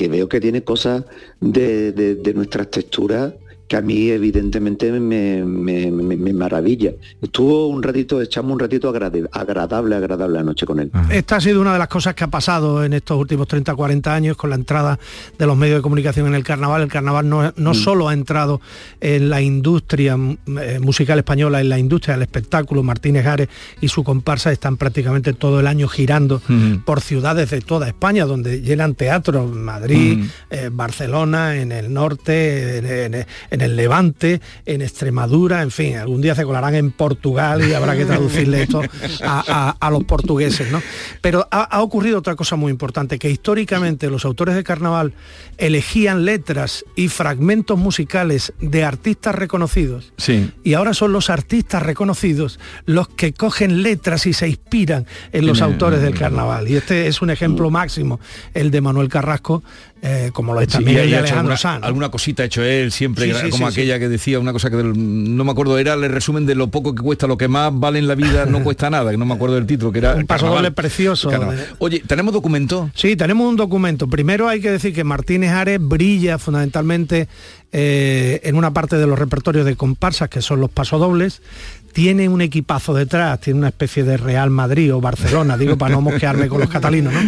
[0.10, 1.04] veo que tiene cosas
[1.42, 3.34] de- de nuestras texturas
[3.72, 6.92] que a mí evidentemente me, me- me- me maravilla.
[7.22, 10.92] Estuvo un ratito, echamos un ratito agrade- agradable, agradable anoche con él.
[11.10, 14.14] Esta ha sido una de las cosas que ha pasado en estos últimos 30, 40
[14.14, 15.00] años con la entrada
[15.40, 16.82] de los medios de comunicación en el carnaval.
[16.82, 18.60] El carnaval no, no solo ha entrado
[19.00, 22.84] en la industria mm, eh, musical española, en la industria del espectáculo.
[22.84, 23.48] Martínez Ares
[23.80, 26.42] y su comparsa están prácticamente todo el año girando
[26.84, 30.26] por ciudades de toda España, donde llenan teatros, Madrid, Mm.
[30.50, 36.22] eh, Barcelona, en el norte, en, en- en el Levante, en Extremadura, en fin, algún
[36.22, 38.82] día se colarán en Portugal y habrá que traducirle esto
[39.24, 40.82] a, a- a los portugueses, ¿no?
[41.22, 45.14] Pero ha, ha ocurrido otra cosa muy importante, que históricamente los autores de carnaval
[45.58, 50.52] elegían letras y fragmentos musicales de artistas reconocidos Sí.
[50.64, 55.60] y ahora son los artistas reconocidos los que cogen letras y se inspiran en los
[55.60, 56.68] En autores del carnaval.
[56.70, 58.20] Y este es un ejemplo máximo,
[58.54, 59.64] el de Manuel Carrasco,
[60.04, 61.84] eh, como lo es Sí, también el de Alejandro alguna, Sanz.
[61.84, 64.70] alguna cosita ha hecho él siempre, Sí, gra- sí, como aquella que decía una cosa
[64.72, 67.48] que del- no me acuerdo, era el resumen de lo poco que cuesta, lo que
[67.48, 70.00] más vale en la vida no cuesta nada, que no me acuerdo del título, que
[70.00, 71.30] era Un paso doble precioso.
[71.30, 71.68] Carnaval.
[71.80, 72.90] Oye, ¿tenemos documento?
[72.96, 74.08] Sí, tenemos un documento.
[74.08, 77.28] Primero hay que decir que Martínez Ares brilla fundamentalmente
[77.74, 81.42] eh, en una parte de los repertorios de comparsas, que son los pasodobles.
[81.94, 86.02] Tiene un equipazo detrás, tiene una especie de Real Madrid o Barcelona, digo para no
[86.02, 87.20] mosquearme con los catalinos, ¿no?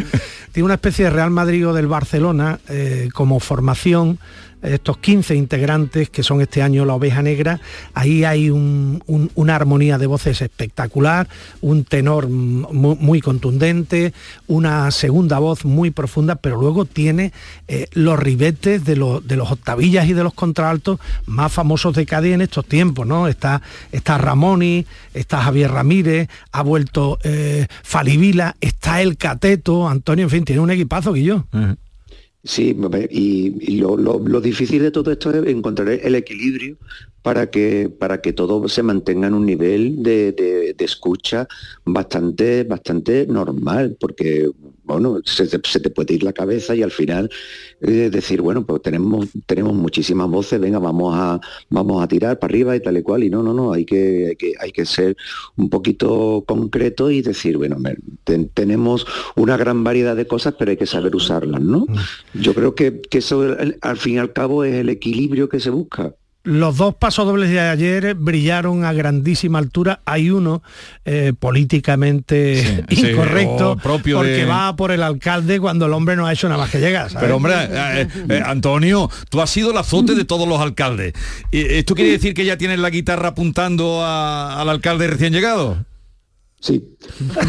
[0.52, 4.20] Tiene una especie de Real Madrid o del Barcelona eh, como formación
[4.64, 7.60] estos 15 integrantes que son este año la oveja negra,
[7.94, 11.28] ahí hay un- un- una armonía de voces espectacular,
[11.62, 14.14] un tenor mu- muy, contundente,
[14.48, 17.32] una segunda voz muy profunda, pero luego tiene
[17.68, 22.42] eh, los ribetes de, los- octavillas y de los contraltos más famosos de Cádiz en
[22.42, 23.28] estos tiempos, ¿no?
[23.28, 23.62] Está,
[23.92, 30.46] está Ramoni, está Javier Ramírez, ha vuelto eh, Falivila, está el Cateto, Antonio, en fin,
[30.46, 31.46] tiene un equipazo, Guillo.
[32.46, 32.74] Sí,
[33.10, 36.78] y, lo- lo difícil de todo esto es encontrar el equilibrio
[37.24, 41.48] para que, para que todo se mantenga en un nivel de, de- de escucha
[41.86, 44.50] bastante, bastante normal, porque
[44.84, 47.30] bueno, se, te- se te puede ir la cabeza y al final
[47.82, 52.52] eh, decir, bueno, pues tenemos, tenemos muchísimas voces, venga, vamos a, vamos a tirar para
[52.52, 54.86] arriba y tal y cual, y no, no, no, hay que, hay que, hay que
[54.86, 55.16] ser
[55.56, 57.78] un poquito concreto y decir, bueno,
[58.26, 59.06] ten- tenemos
[59.38, 61.86] una gran variedad de cosas, pero hay que saber usarlas, ¿no?
[62.34, 63.46] Yo creo que, que eso
[63.82, 66.14] al fin y al cabo es el equilibrio que se busca.
[66.46, 70.02] Los dos pasodobles de ayer brillaron a grandísima altura.
[70.04, 70.62] Hay uno
[71.06, 76.26] eh, políticamente sí, incorrecto propio porque de- va por el alcalde cuando el hombre no
[76.28, 77.10] ha hecho nada más que llegar.
[77.10, 77.24] ¿sabes?
[77.24, 81.14] Pero hombre, eh, eh, Antonio, tú has sido el azote de todos los alcaldes.
[81.52, 85.78] ¿Y ¿Esto quiere decir que ya tienes la guitarra apuntando a- al alcalde recién llegado?
[86.66, 86.82] Sí,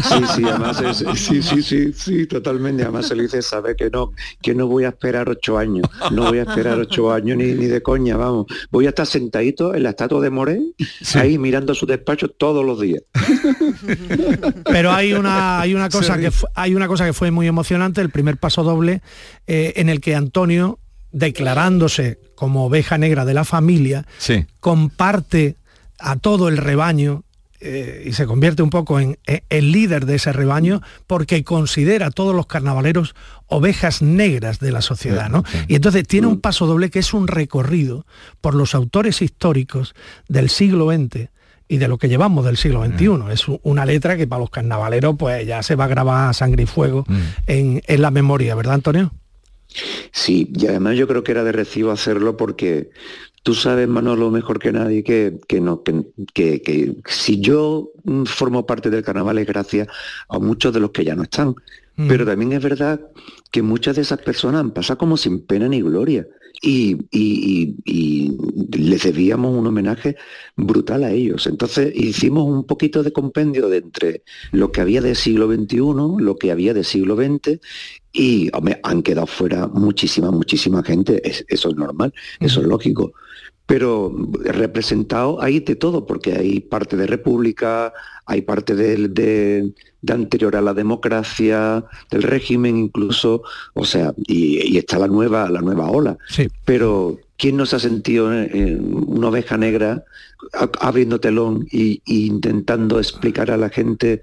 [0.09, 2.83] sí, sí, además es- sí, sí, sí, sí, totalmente.
[2.83, 4.11] Además se le dice, sabe que no,
[4.41, 7.67] que no voy a esperar ocho años, no voy a esperar ocho años ni, ni
[7.67, 8.47] de coña, vamos.
[8.71, 10.59] Voy a estar sentadito en la estatua de Moré,
[11.13, 13.03] ahí mirando su despacho todos los días.
[14.65, 18.09] Pero hay una, hay una cosa que hay una cosa que fue muy emocionante, el
[18.09, 19.01] primer paso doble,
[19.47, 20.79] eh, en el que Antonio,
[21.11, 24.45] declarándose como oveja negra de la familia, Sí.
[24.59, 25.55] comparte
[25.99, 27.23] a todo el rebaño
[27.65, 32.07] eh, y se convierte un poco en en el líder de ese rebaño porque considera
[32.07, 33.15] a todos los carnavaleros
[33.47, 35.43] ovejas negras de la sociedad, ¿no?
[35.67, 38.05] Y entonces tiene un paso doble que es un recorrido
[38.41, 39.95] por los autores históricos
[40.27, 41.29] del siglo XX
[41.67, 43.31] y de lo que llevamos del siglo XXI.
[43.33, 46.33] Es u- una letra que para los carnavaleros pues ya se va a grabar a
[46.33, 47.05] sangre y fuego
[47.47, 49.11] en, en la memoria, ¿verdad, Antonio?
[50.11, 52.89] Sí, y además yo creo que era de recibo hacerlo porque
[53.45, 55.93] tú sabes, Manolo, mejor que nadie que, que no, que,
[56.33, 59.87] que- que si yo mm, formo parte del carnaval es gracias
[60.29, 61.49] a muchos de los que ya no están.
[61.95, 62.07] Mm.
[62.07, 62.99] Pero también es verdad
[63.51, 66.27] que muchas de esas personas han pasado como sin pena ni gloria.
[66.61, 68.31] Y, y- y-
[68.71, 70.15] y les debíamos un homenaje
[70.55, 71.45] brutal a ellos.
[71.45, 74.23] Entonces hicimos un poquito de compendio de entre
[74.53, 75.77] lo que había del siglo XXI,
[76.17, 77.59] lo que había del siglo XX,
[78.11, 81.21] y hombre, han quedado fuera muchísima, muchísima gente.
[81.29, 83.13] Es- eso es normal, eso es lógico.
[83.65, 84.13] Pero
[84.43, 87.93] representado hay de todo, porque hay parte de república,
[88.27, 93.41] hay parte del- de, de anterior a la democracia, del régimen incluso,
[93.73, 96.17] o sea, y, y está la nueva, la nueva ola.
[96.63, 100.03] Pero ¿quién no se ha sentido eh, una oveja negra
[100.79, 104.21] abriendo telón y intentando explicar a la gente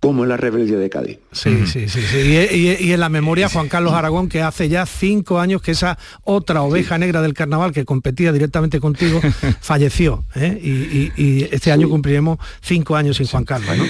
[0.00, 1.18] cómo es la rebeldía de Cádiz?
[1.32, 2.16] Sí, sí, sí, sí.
[2.18, 5.72] Y, y- y en la memoria Juan Carlos Aragón, que hace ya cinco años que
[5.72, 9.20] esa otra oveja negra del carnaval que competía directamente contigo
[9.60, 10.24] falleció.
[10.34, 10.58] ¿eh?
[10.62, 13.84] Y, y- y este año cumpliremos cinco años sin Juan Carlos, ¿no?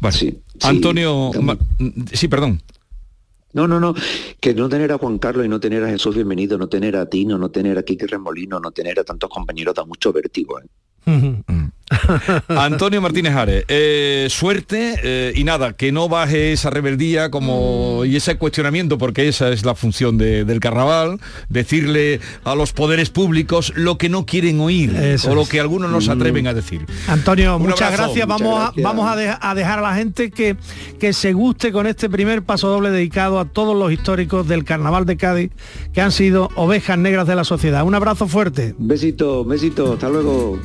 [0.00, 0.36] Vale.
[0.62, 1.30] Antonio,
[2.12, 2.62] sí, perdón.
[3.52, 3.94] No, no, no,
[4.40, 7.06] que no tener a Juan Carlos y no tener a Jesús Bienvenido, no tener a
[7.06, 10.60] Tino, no tener a Quique Remolino, no tener a tantos compañeros da mucho vértigo.
[10.60, 11.69] ¿eh?
[12.48, 17.30] Antonio Martínez Ares, eh, suerte eh, y nada, que no baje esa rebeldía Mm.
[17.30, 21.18] como y ese cuestionamiento, porque esa es la función de- del carnaval,
[21.48, 25.90] decirle a los poderes públicos lo que no quieren oír Eso o lo que algunos
[25.90, 26.84] no se atreven a decir.
[27.08, 28.02] Antonio, Un muchas abrazo.
[28.14, 28.26] gracias.
[28.28, 28.84] Muchas Vamos, gracias.
[28.84, 30.56] A, vamos a, de- a dejar a la gente que,
[30.98, 35.06] que se guste con este primer paso doble dedicado a todos los históricos del Carnaval
[35.06, 35.50] de Cádiz
[35.92, 37.82] que han sido ovejas negras de la sociedad.
[37.84, 38.74] Un abrazo fuerte.
[38.78, 40.58] Besito, besito, hasta luego.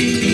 [0.00, 0.29] Soy el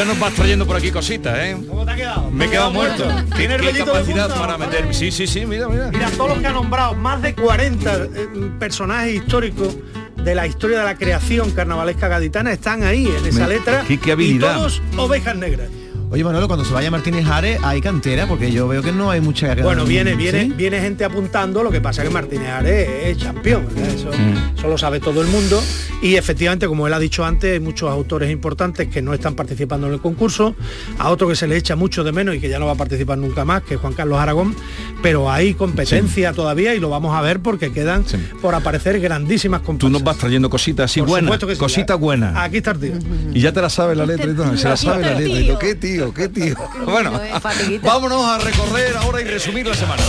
[0.00, 1.56] ya nos vas trayendo por aquí cositas, ¿eh?
[1.68, 2.30] ¿Cómo te ha quedado?
[2.30, 3.04] Me he quedado muerto.
[3.32, 4.94] ¿Qué, ¿Tiene el de capacidad para meter?
[4.94, 5.90] Sí, sí, sí, mira, mira.
[5.90, 8.08] Mira, todos los que ha nombrado, más de 40 eh,
[8.58, 9.76] personajes históricos
[10.16, 13.84] de la historia de la creación carnavalesca gaditana están ahí en esa letra.
[13.86, 14.52] qué- qué habilidad.
[14.54, 15.68] Y todos ovejas negras.
[16.12, 19.20] Oye, Manolo, cuando se vaya Martínez Ares, hay cantera, porque yo veo que no hay
[19.20, 19.54] mucha...
[19.54, 20.16] Bueno, viene, ¿Sí?
[20.16, 24.58] viene, viene gente apuntando, lo que pasa que Martínez Ares es campeón, eso, Mm.
[24.58, 25.62] eso lo sabe todo el mundo.
[26.02, 29.86] Y efectivamente, como él ha dicho antes, hay muchos autores importantes que no están participando
[29.86, 30.56] en el concurso,
[30.98, 32.76] a otro que se le echa mucho de menos y que ya no va a
[32.76, 34.56] participar nunca más, que es Juan Carlos Aragón,
[35.02, 38.04] pero hay competencia todavía y lo vamos a ver porque quedan
[38.42, 39.80] por aparecer grandísimas comparsas.
[39.80, 42.34] Tú nos vas trayendo cositas así buenas, cositas buenas.
[42.36, 42.92] Aquí está el tío.
[43.32, 44.56] Y ya te la sabes la letra y todo.
[44.56, 45.58] Se la sabe la letra y todo.
[45.60, 45.99] ¿Qué tío?
[46.14, 46.56] ¿Qué tío?
[46.86, 47.20] Bueno,
[47.82, 50.02] vámonos a recorrer ahora y resumir la semana.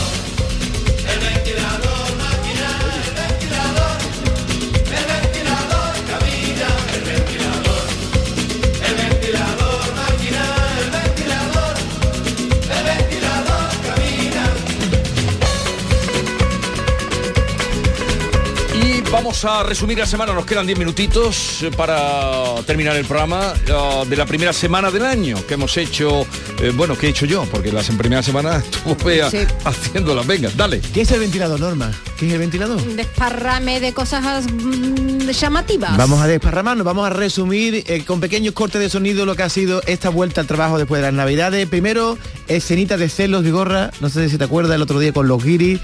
[19.11, 24.05] Vamos a resumir la semana, nos quedan 10 minutitos eh, para terminar el programa eh,
[24.07, 26.25] de la primera semana del año que hemos hecho,
[26.61, 29.39] eh, bueno, que he hecho yo, porque la primera semana estuve Sí.
[29.65, 30.21] haciéndola.
[30.23, 30.79] Venga, dale.
[30.93, 31.91] ¿Qué es el ventilador, Norma?
[32.17, 32.81] ¿Qué es el ventilador?
[32.81, 35.97] Un desparrame de cosas mm, llamativas.
[35.97, 39.49] Vamos a desparramarnos, vamos a resumir eh, con pequeños cortes de sonido lo que ha
[39.49, 41.67] sido esta vuelta al trabajo después de las navidades.
[41.67, 45.43] Primero, escenita de celos, Vigorra, no sé si te acuerdas el otro día con los
[45.43, 45.79] guiris,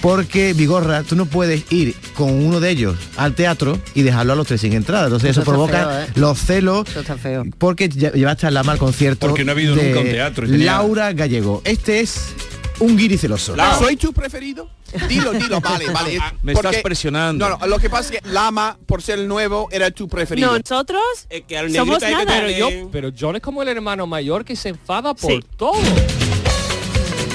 [0.00, 4.36] porque Vigorra, tú no puedes ir con uno de ellos al teatro y dejarlo a
[4.36, 5.04] los tres sin entrada.
[5.06, 6.06] Entonces eso, provoca feo, ¿eh?
[6.14, 6.88] los celos.
[6.88, 7.44] Eso está feo.
[7.58, 9.26] Porque lle- llevaste a la mal concierto.
[9.28, 11.60] Porque no ha habido de nunca un teatro tenía- Laura Gallego.
[11.64, 12.32] Este es
[12.78, 13.54] un guiri celoso.
[13.78, 14.68] ¿Soy tu preferido?
[15.08, 16.18] Dilo, dilo, vale, vale.
[16.42, 17.48] Me Porque- estás presionando.
[17.48, 20.58] No, no, lo que pasa es que Lama, por ser el nuevo, era tu preferido.
[20.58, 22.46] Nosotros Es que al somos negrito hay que nada.
[22.46, 25.40] Pero yo- Pero John es como el hermano mayor que se enfada por Sí.
[25.56, 25.74] todo.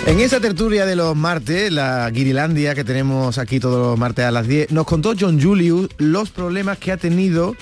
[0.06, 4.32] En esa tertulia de los martes, la Guirilandia que tenemos aquí todos los martes a
[4.32, 7.56] las 10, nos contó John Julius los problemas que ha tenido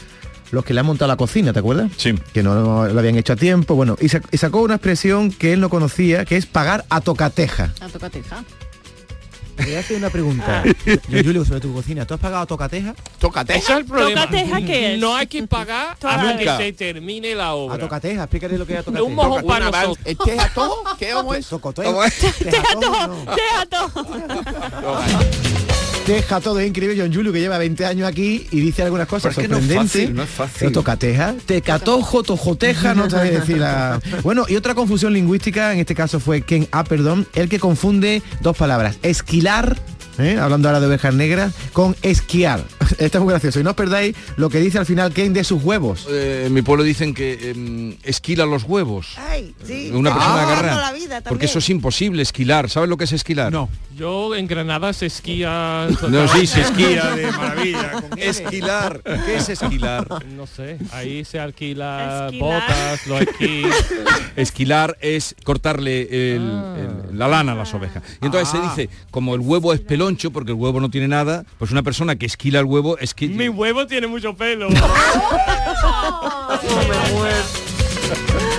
[0.51, 1.91] los que le han montado la cocina, ¿te acuerdas?
[1.97, 2.13] Sí.
[2.33, 5.53] Que no lo habían hecho a tiempo, bueno, y, sac- y sacó una expresión que
[5.53, 7.73] él no conocía, que es pagar a tocateja.
[7.79, 8.43] A tocateja.
[9.55, 12.05] Te voy a hacer una pregunta, John Julius, sobre tu cocina.
[12.05, 12.95] ¿Tú has pagado a tocateja?
[13.19, 13.59] Tocateja.
[13.59, 14.21] Es el problema.
[14.21, 14.99] ¿Tocateja qué es?
[14.99, 17.77] No hay que pagar hasta que se termine la A obra.
[17.77, 19.03] tocateja, explícale lo que es a tocateja.
[19.07, 19.97] Un mojón para nosotros.
[20.03, 20.83] vez- ¿Eh, ¿Teja todo?
[20.97, 21.47] ¿Qué es?
[21.47, 22.09] Tocoteja.
[22.39, 23.25] Teja todo, no.
[23.35, 24.05] Deja todo.
[26.05, 27.01] Teja todo es increíble.
[27.01, 29.73] John Julio que lleva 20 años aquí y dice algunas cosas es que no es
[29.73, 30.71] fácil, no es fácil.
[30.73, 34.01] Tocateja, tecatojo, tojoteja, no sabía decir la...
[34.23, 38.57] Bueno, y otra confusión lingüística, en este caso fue Ken Apperdon, el que confunde dos
[38.57, 39.77] palabras, esquilar,
[40.17, 40.37] ¿eh?
[40.39, 42.63] hablando ahora de ovejas negras, con esquiar.
[42.97, 43.59] Está muy gracioso.
[43.59, 46.07] Y no os perdáis lo que dice al final Kane de sus huevos.
[46.09, 49.15] Eh, en mi pueblo dicen que em, esquila los huevos.
[49.17, 49.91] Ay, sí.
[49.93, 50.75] Una persona Ah, agarra.
[50.81, 51.23] la vida también.
[51.29, 52.69] porque eso es imposible, esquilar.
[52.69, 53.51] ¿Sabes lo que es esquilar?
[53.51, 53.69] No.
[53.95, 55.87] Yo en Granada se esquía...
[56.09, 58.03] No, sí, se esquía de maravilla.
[58.17, 59.01] Esquilar.
[59.25, 60.07] ¿Qué es esquilar?
[60.35, 62.49] No sé, ahí se alquila Esquilar.
[62.61, 63.69] botas, lo alquila...
[64.35, 66.75] Esquilar es cortarle el- Ah.
[67.09, 68.03] el- la lana a las ovejas.
[68.21, 71.45] Y entonces se dice, como el huevo es peloncho, porque el huevo no tiene nada,
[71.57, 73.29] pues una persona que esquila el huevo es que...
[73.29, 74.67] Mi huevo tiene mucho pelo.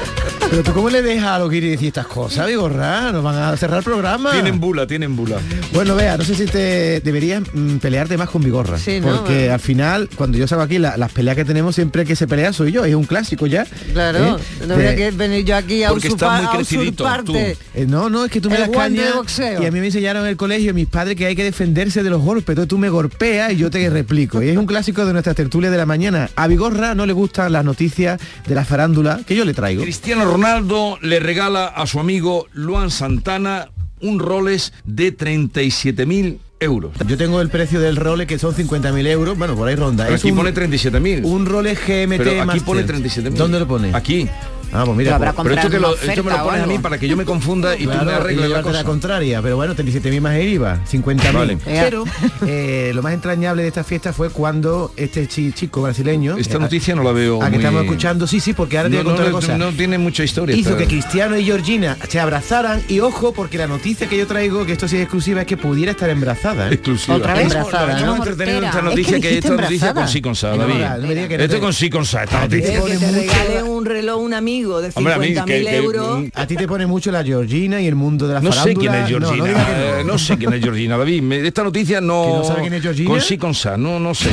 [0.50, 3.56] Pero tú cómo le dejas a los guiris decir estas cosas, Vigorra, nos van a
[3.56, 4.30] cerrar el programa.
[4.32, 5.38] Tienen bula, tienen bula.
[5.72, 8.78] Bueno, vea, no sé si te deberías mm, pelearte más con Vigorra.
[8.78, 9.16] Sí, ¿no?
[9.16, 12.28] Porque al final, cuando yo salgo aquí, la- las peleas que tenemos siempre que se
[12.28, 13.66] pelea soy yo, es un clásico ya.
[13.92, 14.42] Claro, ¿eh?
[14.68, 17.56] no voy a De- que venir yo aquí a Porque usurpar, muy a crecidito, usurparte.
[17.74, 19.62] Eh, no, no, es que tú me El das guante caña de boxeo.
[19.62, 22.10] y a mí me enseñaron en el colegio mis padres que hay que defenderse de
[22.10, 24.40] los golpes, entonces tú me golpeas y yo te replico.
[24.42, 26.30] Y es un clásico de nuestras tertulias de la mañana.
[26.36, 29.82] A Vigorra no le gustan las noticias de la farándula que yo le traigo.
[29.82, 33.68] Cristiano Ronaldo le regala a su amigo Luan Santana
[34.00, 36.92] un Rolex de 37.000 euros.
[37.06, 40.04] Yo tengo el precio del Rolex que son 50.000 euros, bueno, por ahí ronda.
[40.04, 41.24] Pero Es aquí un- pone 37.000.
[41.24, 42.64] Un Rolex GMT Pero aquí Master.
[42.64, 43.34] pone 37.000.
[43.36, 43.90] ¿Dónde lo pone?
[43.94, 44.28] Aquí.
[44.74, 46.98] Ah, pues mira, pues- Pero esto, que lo, esto me lo pones a mí para
[46.98, 48.78] que yo me confunda y tú me Claro, arregles la cosa.
[48.78, 51.32] la contraria, pero bueno, 37.000 más el IVA, 50.000.
[51.32, 51.58] Vale.
[51.64, 52.04] Pero
[52.46, 56.36] eh, lo más entrañable de esta fiesta fue cuando este chi- chico brasileño...
[56.36, 58.90] Esta eh, noticia no la veo A que muy- estamos escuchando, sí, sí, porque ahora
[58.90, 59.56] te voy a No, contar no, una cosa.
[59.58, 60.56] no tiene mucha historia.
[60.56, 64.26] Hizo esta- que Cristiano y Georgina se abrazaran y ojo, porque la noticia que yo
[64.26, 66.68] traigo, que esto sí es exclusiva, es que pudiera estar embarazada.
[66.68, 66.74] ¿eh?
[66.74, 67.16] Exclusiva.
[67.16, 67.92] Otra vez embarazada.
[67.96, 68.24] Estamos ¿no?
[68.24, 70.74] esta noticia que, esta noticia con sí con sa, David.
[70.74, 72.82] No, no que no Esto con sí con sa, esta noticia.
[72.84, 76.24] Que te regale un reloj un amigo de Hombre, a mí 50.000 que- que- euros.
[76.34, 78.94] A ti te pone mucho la Georgina y el mundo de la No sé quién
[78.94, 79.46] es No, Georgina.
[79.46, 79.58] no no.
[80.00, 81.22] eh, no sé quién es Georgina, David.
[81.22, 82.24] Me- esta noticia no.
[82.24, 83.08] ¿Que no sabe quién es Georgina?
[83.10, 84.30] Con sí con sa, no, no sé.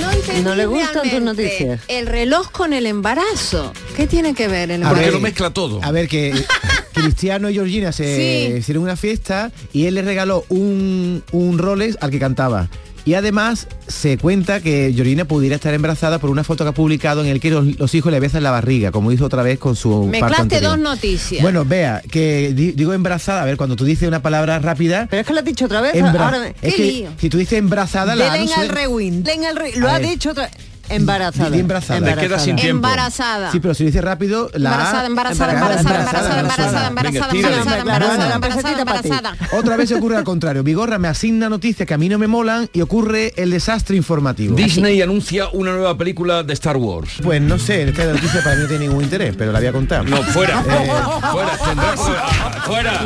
[0.00, 1.80] No, entendí ¿No le gustan tus noticias?
[1.88, 3.72] El reloj con el embarazo.
[3.96, 5.04] ¿Qué tiene que ver el A Porque embarazo?
[5.04, 5.80] ver, lo mezcla todo.
[5.82, 6.32] A ver, que
[6.92, 8.54] Cristiano y Georgina se Sí.
[8.58, 12.68] hicieron una fiesta y él le regaló un, un Rolex al que cantaba.
[13.06, 17.22] Y además se cuenta que Georgina pudiera estar embarazada por una foto que ha publicado
[17.22, 19.76] en el que los, los hijos le besan la barriga, como hizo otra vez con
[19.76, 21.42] su Mezclaste dos noticias.
[21.42, 25.06] Bueno, vea, que di- digo embarazada, a ver, cuando tú dices una palabra rápida...
[25.10, 25.94] Pero es que lo has dicho otra vez.
[25.94, 27.10] embra- ahora me- es ¡Qué que lío!
[27.18, 29.22] si tú dices embarazada, la Delen al suena- rewind.
[29.24, 30.08] Delen al re- Lo A ha ver.
[30.08, 30.48] dicho otra
[30.88, 31.56] Embarazada.
[31.56, 32.14] Embarazada.
[32.14, 32.86] Te quedas sin tiempo.
[32.86, 33.52] Embarazada.
[33.52, 38.34] Sí, pero si lo dices rápido, la Embarazada, embarazada, embarazada, embarazada, embarazada, embarazada, embarazada, embarazada,
[38.34, 39.36] embarazada, embarazada.
[39.52, 40.62] Otra vez se ocurre al contrario.
[40.62, 44.56] Vigorra me asigna noticias que a mí no me molan y ocurre el desastre informativo.
[44.56, 47.10] Disney anuncia una nueva película de Star Wars.
[47.22, 49.72] Pues no sé, esta noticia para mí no tiene ningún interés, pero la voy a
[49.72, 50.04] contar.
[50.08, 50.60] No, fuera.
[50.60, 50.90] Eh,
[51.32, 51.48] fuera,
[52.64, 52.98] fuera.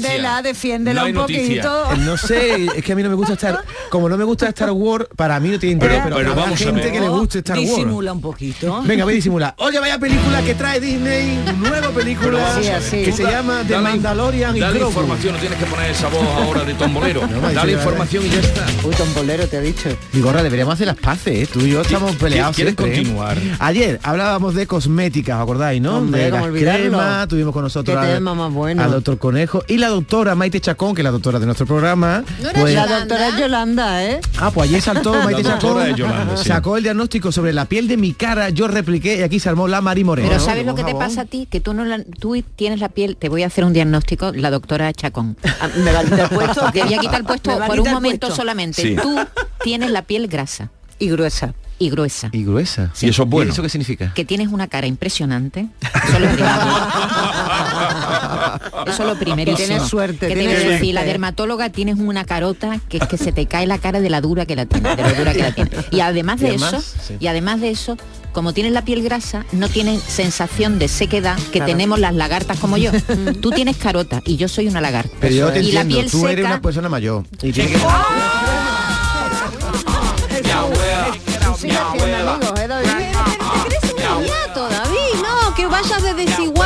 [0.00, 1.92] Fuera, defiéndela un poquito.
[1.92, 4.48] Eh, No sé, es que a mí no me gusta estar, como no me gusta
[4.48, 6.92] Star Wars, para mí no tiene interés, Pero- pero, vamos a gente ver.
[6.92, 7.68] que le guste Star Wars.
[7.70, 8.82] Disimula un poquito.
[8.82, 9.54] Venga, voy a disimular.
[9.58, 12.38] Oye, vaya película que trae Disney, nueva película
[12.90, 14.90] Sí, que se llama The Dale- Mandalorian y Dale Grogu.
[14.90, 17.20] información, no tienes que poner esa voz ahora de tombolero.
[17.30, 18.66] No, Dale dicho- información y ya está.
[18.84, 19.88] Uy, tombolero te ha dicho.
[20.12, 21.48] Mi gorra, deberíamos hacer las paces, ¿eh?
[21.52, 22.98] Tú y yo estamos peleados ¿Quieres siempre, ¿eh?
[22.98, 23.38] continuar?
[23.58, 25.98] Ayer hablábamos de cosméticas, ¿os acordáis, no?
[25.98, 28.82] Hombre, de las cremas, tuvimos con nosotros al, tema más bueno.
[28.82, 32.24] al doctor Conejo y la doctora Maite Chacón, que es la doctora de nuestro programa.
[32.42, 34.20] ¿No pues- La doctora Yolanda, ¿eh?
[34.38, 36.48] Ah, pues ayer saltó Maite Chacón, es Yolanda, sí.
[36.48, 39.68] sacó el diagnóstico sobre la piel de mi cara, yo repliqué y aquí se armó
[39.68, 40.28] la Mari Moreno.
[40.28, 40.40] Pero.
[40.40, 41.46] ¿sabes lo que te pasa a ti?
[41.50, 44.50] Que tú no la- tú tienes la piel, te voy a hacer un diagnóstico, la
[44.50, 45.36] doctora Chacón.
[45.60, 46.70] Ah, Me va a quitar el puesto.
[46.72, 48.36] Te voy a quitar el puesto por un momento puesto.
[48.42, 48.82] solamente.
[48.82, 48.96] Sí.
[49.00, 49.16] Tú
[49.62, 51.54] tienes la piel grasa Y gruesa.
[51.78, 52.28] y gruesa.
[52.32, 52.90] Y gruesa.
[53.00, 53.48] Y eso es bueno.
[53.50, 54.12] ¿Y eso qué significa?
[54.14, 55.66] Que tienes una cara impresionante.
[58.86, 59.20] Eso es lo primero.
[59.54, 59.56] Primerísimo.
[59.66, 60.92] Tienes suerte, Que tienes suerte.
[60.92, 64.20] la dermatóloga tienes una carota que es que se te cae la cara de la
[64.20, 65.70] dura que la tiene, de lo dura que la tiene.
[65.90, 67.16] Y además Y de además, eso, sí.
[67.20, 67.96] y además de eso,
[68.32, 72.76] como tienes la piel grasa, no tienes sensación de sequedad que tenemos las lagartas como
[72.76, 72.90] yo.
[73.40, 75.14] Tú tienes carota y yo soy una lagarta.
[75.20, 77.24] Pero yo te y la piel tú eres una persona mayor.
[77.42, 77.78] Y tiene que-
[81.60, 82.86] amigos, ¿eh, David?
[82.88, 86.59] Te crees un niñato, David, no, que vayas de desigual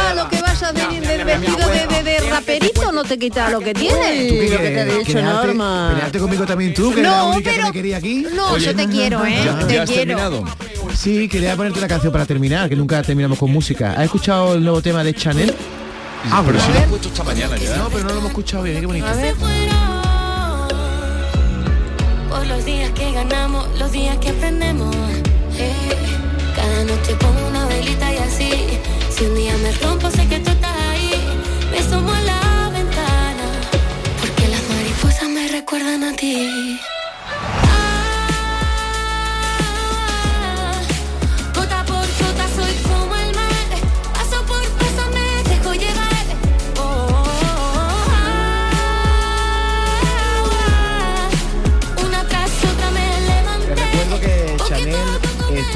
[0.73, 4.33] de, vestido de, raperito no te quita lo que tienes.
[4.33, 5.91] Uy, lo que te he dicho, Norma.
[5.93, 8.27] pelearte conmigo también tú, que eres la No, que pero me quería aquí.
[8.35, 9.95] no, yo te quiero, eh, ¿Ya, te ya quiero.
[10.17, 10.45] terminado?
[10.95, 13.93] Sí, quería ponerte una canción para terminar, que nunca terminamos con música.
[13.93, 15.55] ¿Has escuchado el nuevo tema de Chanel?
[16.31, 17.77] Ah, pero lo he puesto esta mañana ya.
[17.77, 19.07] No, pero no lo hemos escuchado bien, qué bonito.
[19.07, 19.35] A ver.
[22.31, 24.95] Por los días que ganamos, los días que aprendemos.
[25.59, 25.73] eh.
[26.57, 28.51] Cada noche pongo una velita y así.
[29.17, 31.13] Si un día me rompo, sé que tú estás ahí.
[31.71, 33.47] Me asomo a la ventana.
[34.21, 36.81] Porque las mariposas me recuerdan a ti.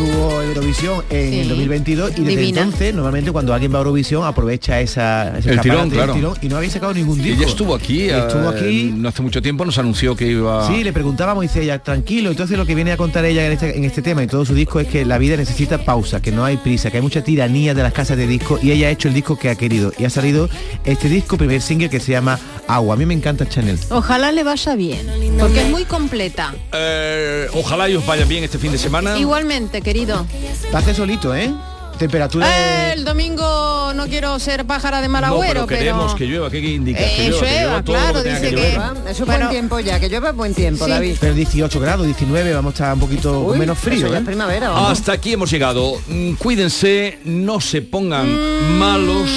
[0.04, 1.40] Eurovisión en Sí.
[1.40, 2.62] el 2022 y desde Divina.
[2.62, 6.14] entonces, normalmente cuando alguien va a Eurovisión aprovecha esa, ese El tirón, claro.
[6.14, 7.38] tirón, y no había sacado ningún disco.
[7.40, 8.92] Ella estuvo aquí, Estuvo eh, aquí.
[8.96, 10.66] no hace mucho tiempo, nos anunció que iba...
[10.66, 12.30] Sí, le preguntábamos y dice ella, tranquilo.
[12.30, 14.54] Entonces lo que viene a contar ella en este, en este tema y todo su
[14.54, 17.74] disco es que la vida necesita pausa, que no hay prisa, que hay mucha tiranía
[17.74, 19.92] de las casas de disco y ella ha hecho el disco que ha querido.
[19.98, 20.48] Y ha salido
[20.84, 22.94] este disco, primer single que se llama Agua.
[22.94, 23.78] A mí me encanta Chanel.
[23.90, 25.06] Ojalá le vaya bien,
[25.38, 26.54] porque es muy completa.
[26.72, 29.18] Eh, ojalá y os vaya bien este fin de semana.
[29.18, 30.26] Igualmente, querido.
[30.72, 31.50] Va a hacer solito, ¿eh?
[31.98, 36.16] Temperatura Eh, el domingo no quiero ser pájara de mal no, agüero, pero queremos pero...
[36.16, 36.98] que llueva, ¿qué indica?
[37.00, 38.96] que Eh, llueva, que llueva, llueva todo claro, que tenga dice que que- llover.
[38.98, 39.38] Eso es Bueno.
[39.46, 40.90] buen tiempo ya, que llueve buen tiempo, Sí.
[40.92, 41.16] David.
[41.20, 43.98] Pero 18 grados, 19, vamos a estar un poquito Uy, menos frío.
[43.98, 44.20] eso ya ¿eh?
[44.20, 44.92] es primavera, vamos.
[44.92, 45.94] Hasta aquí hemos llegado.
[46.06, 49.28] Mm, Cuídense, no se pongan malos.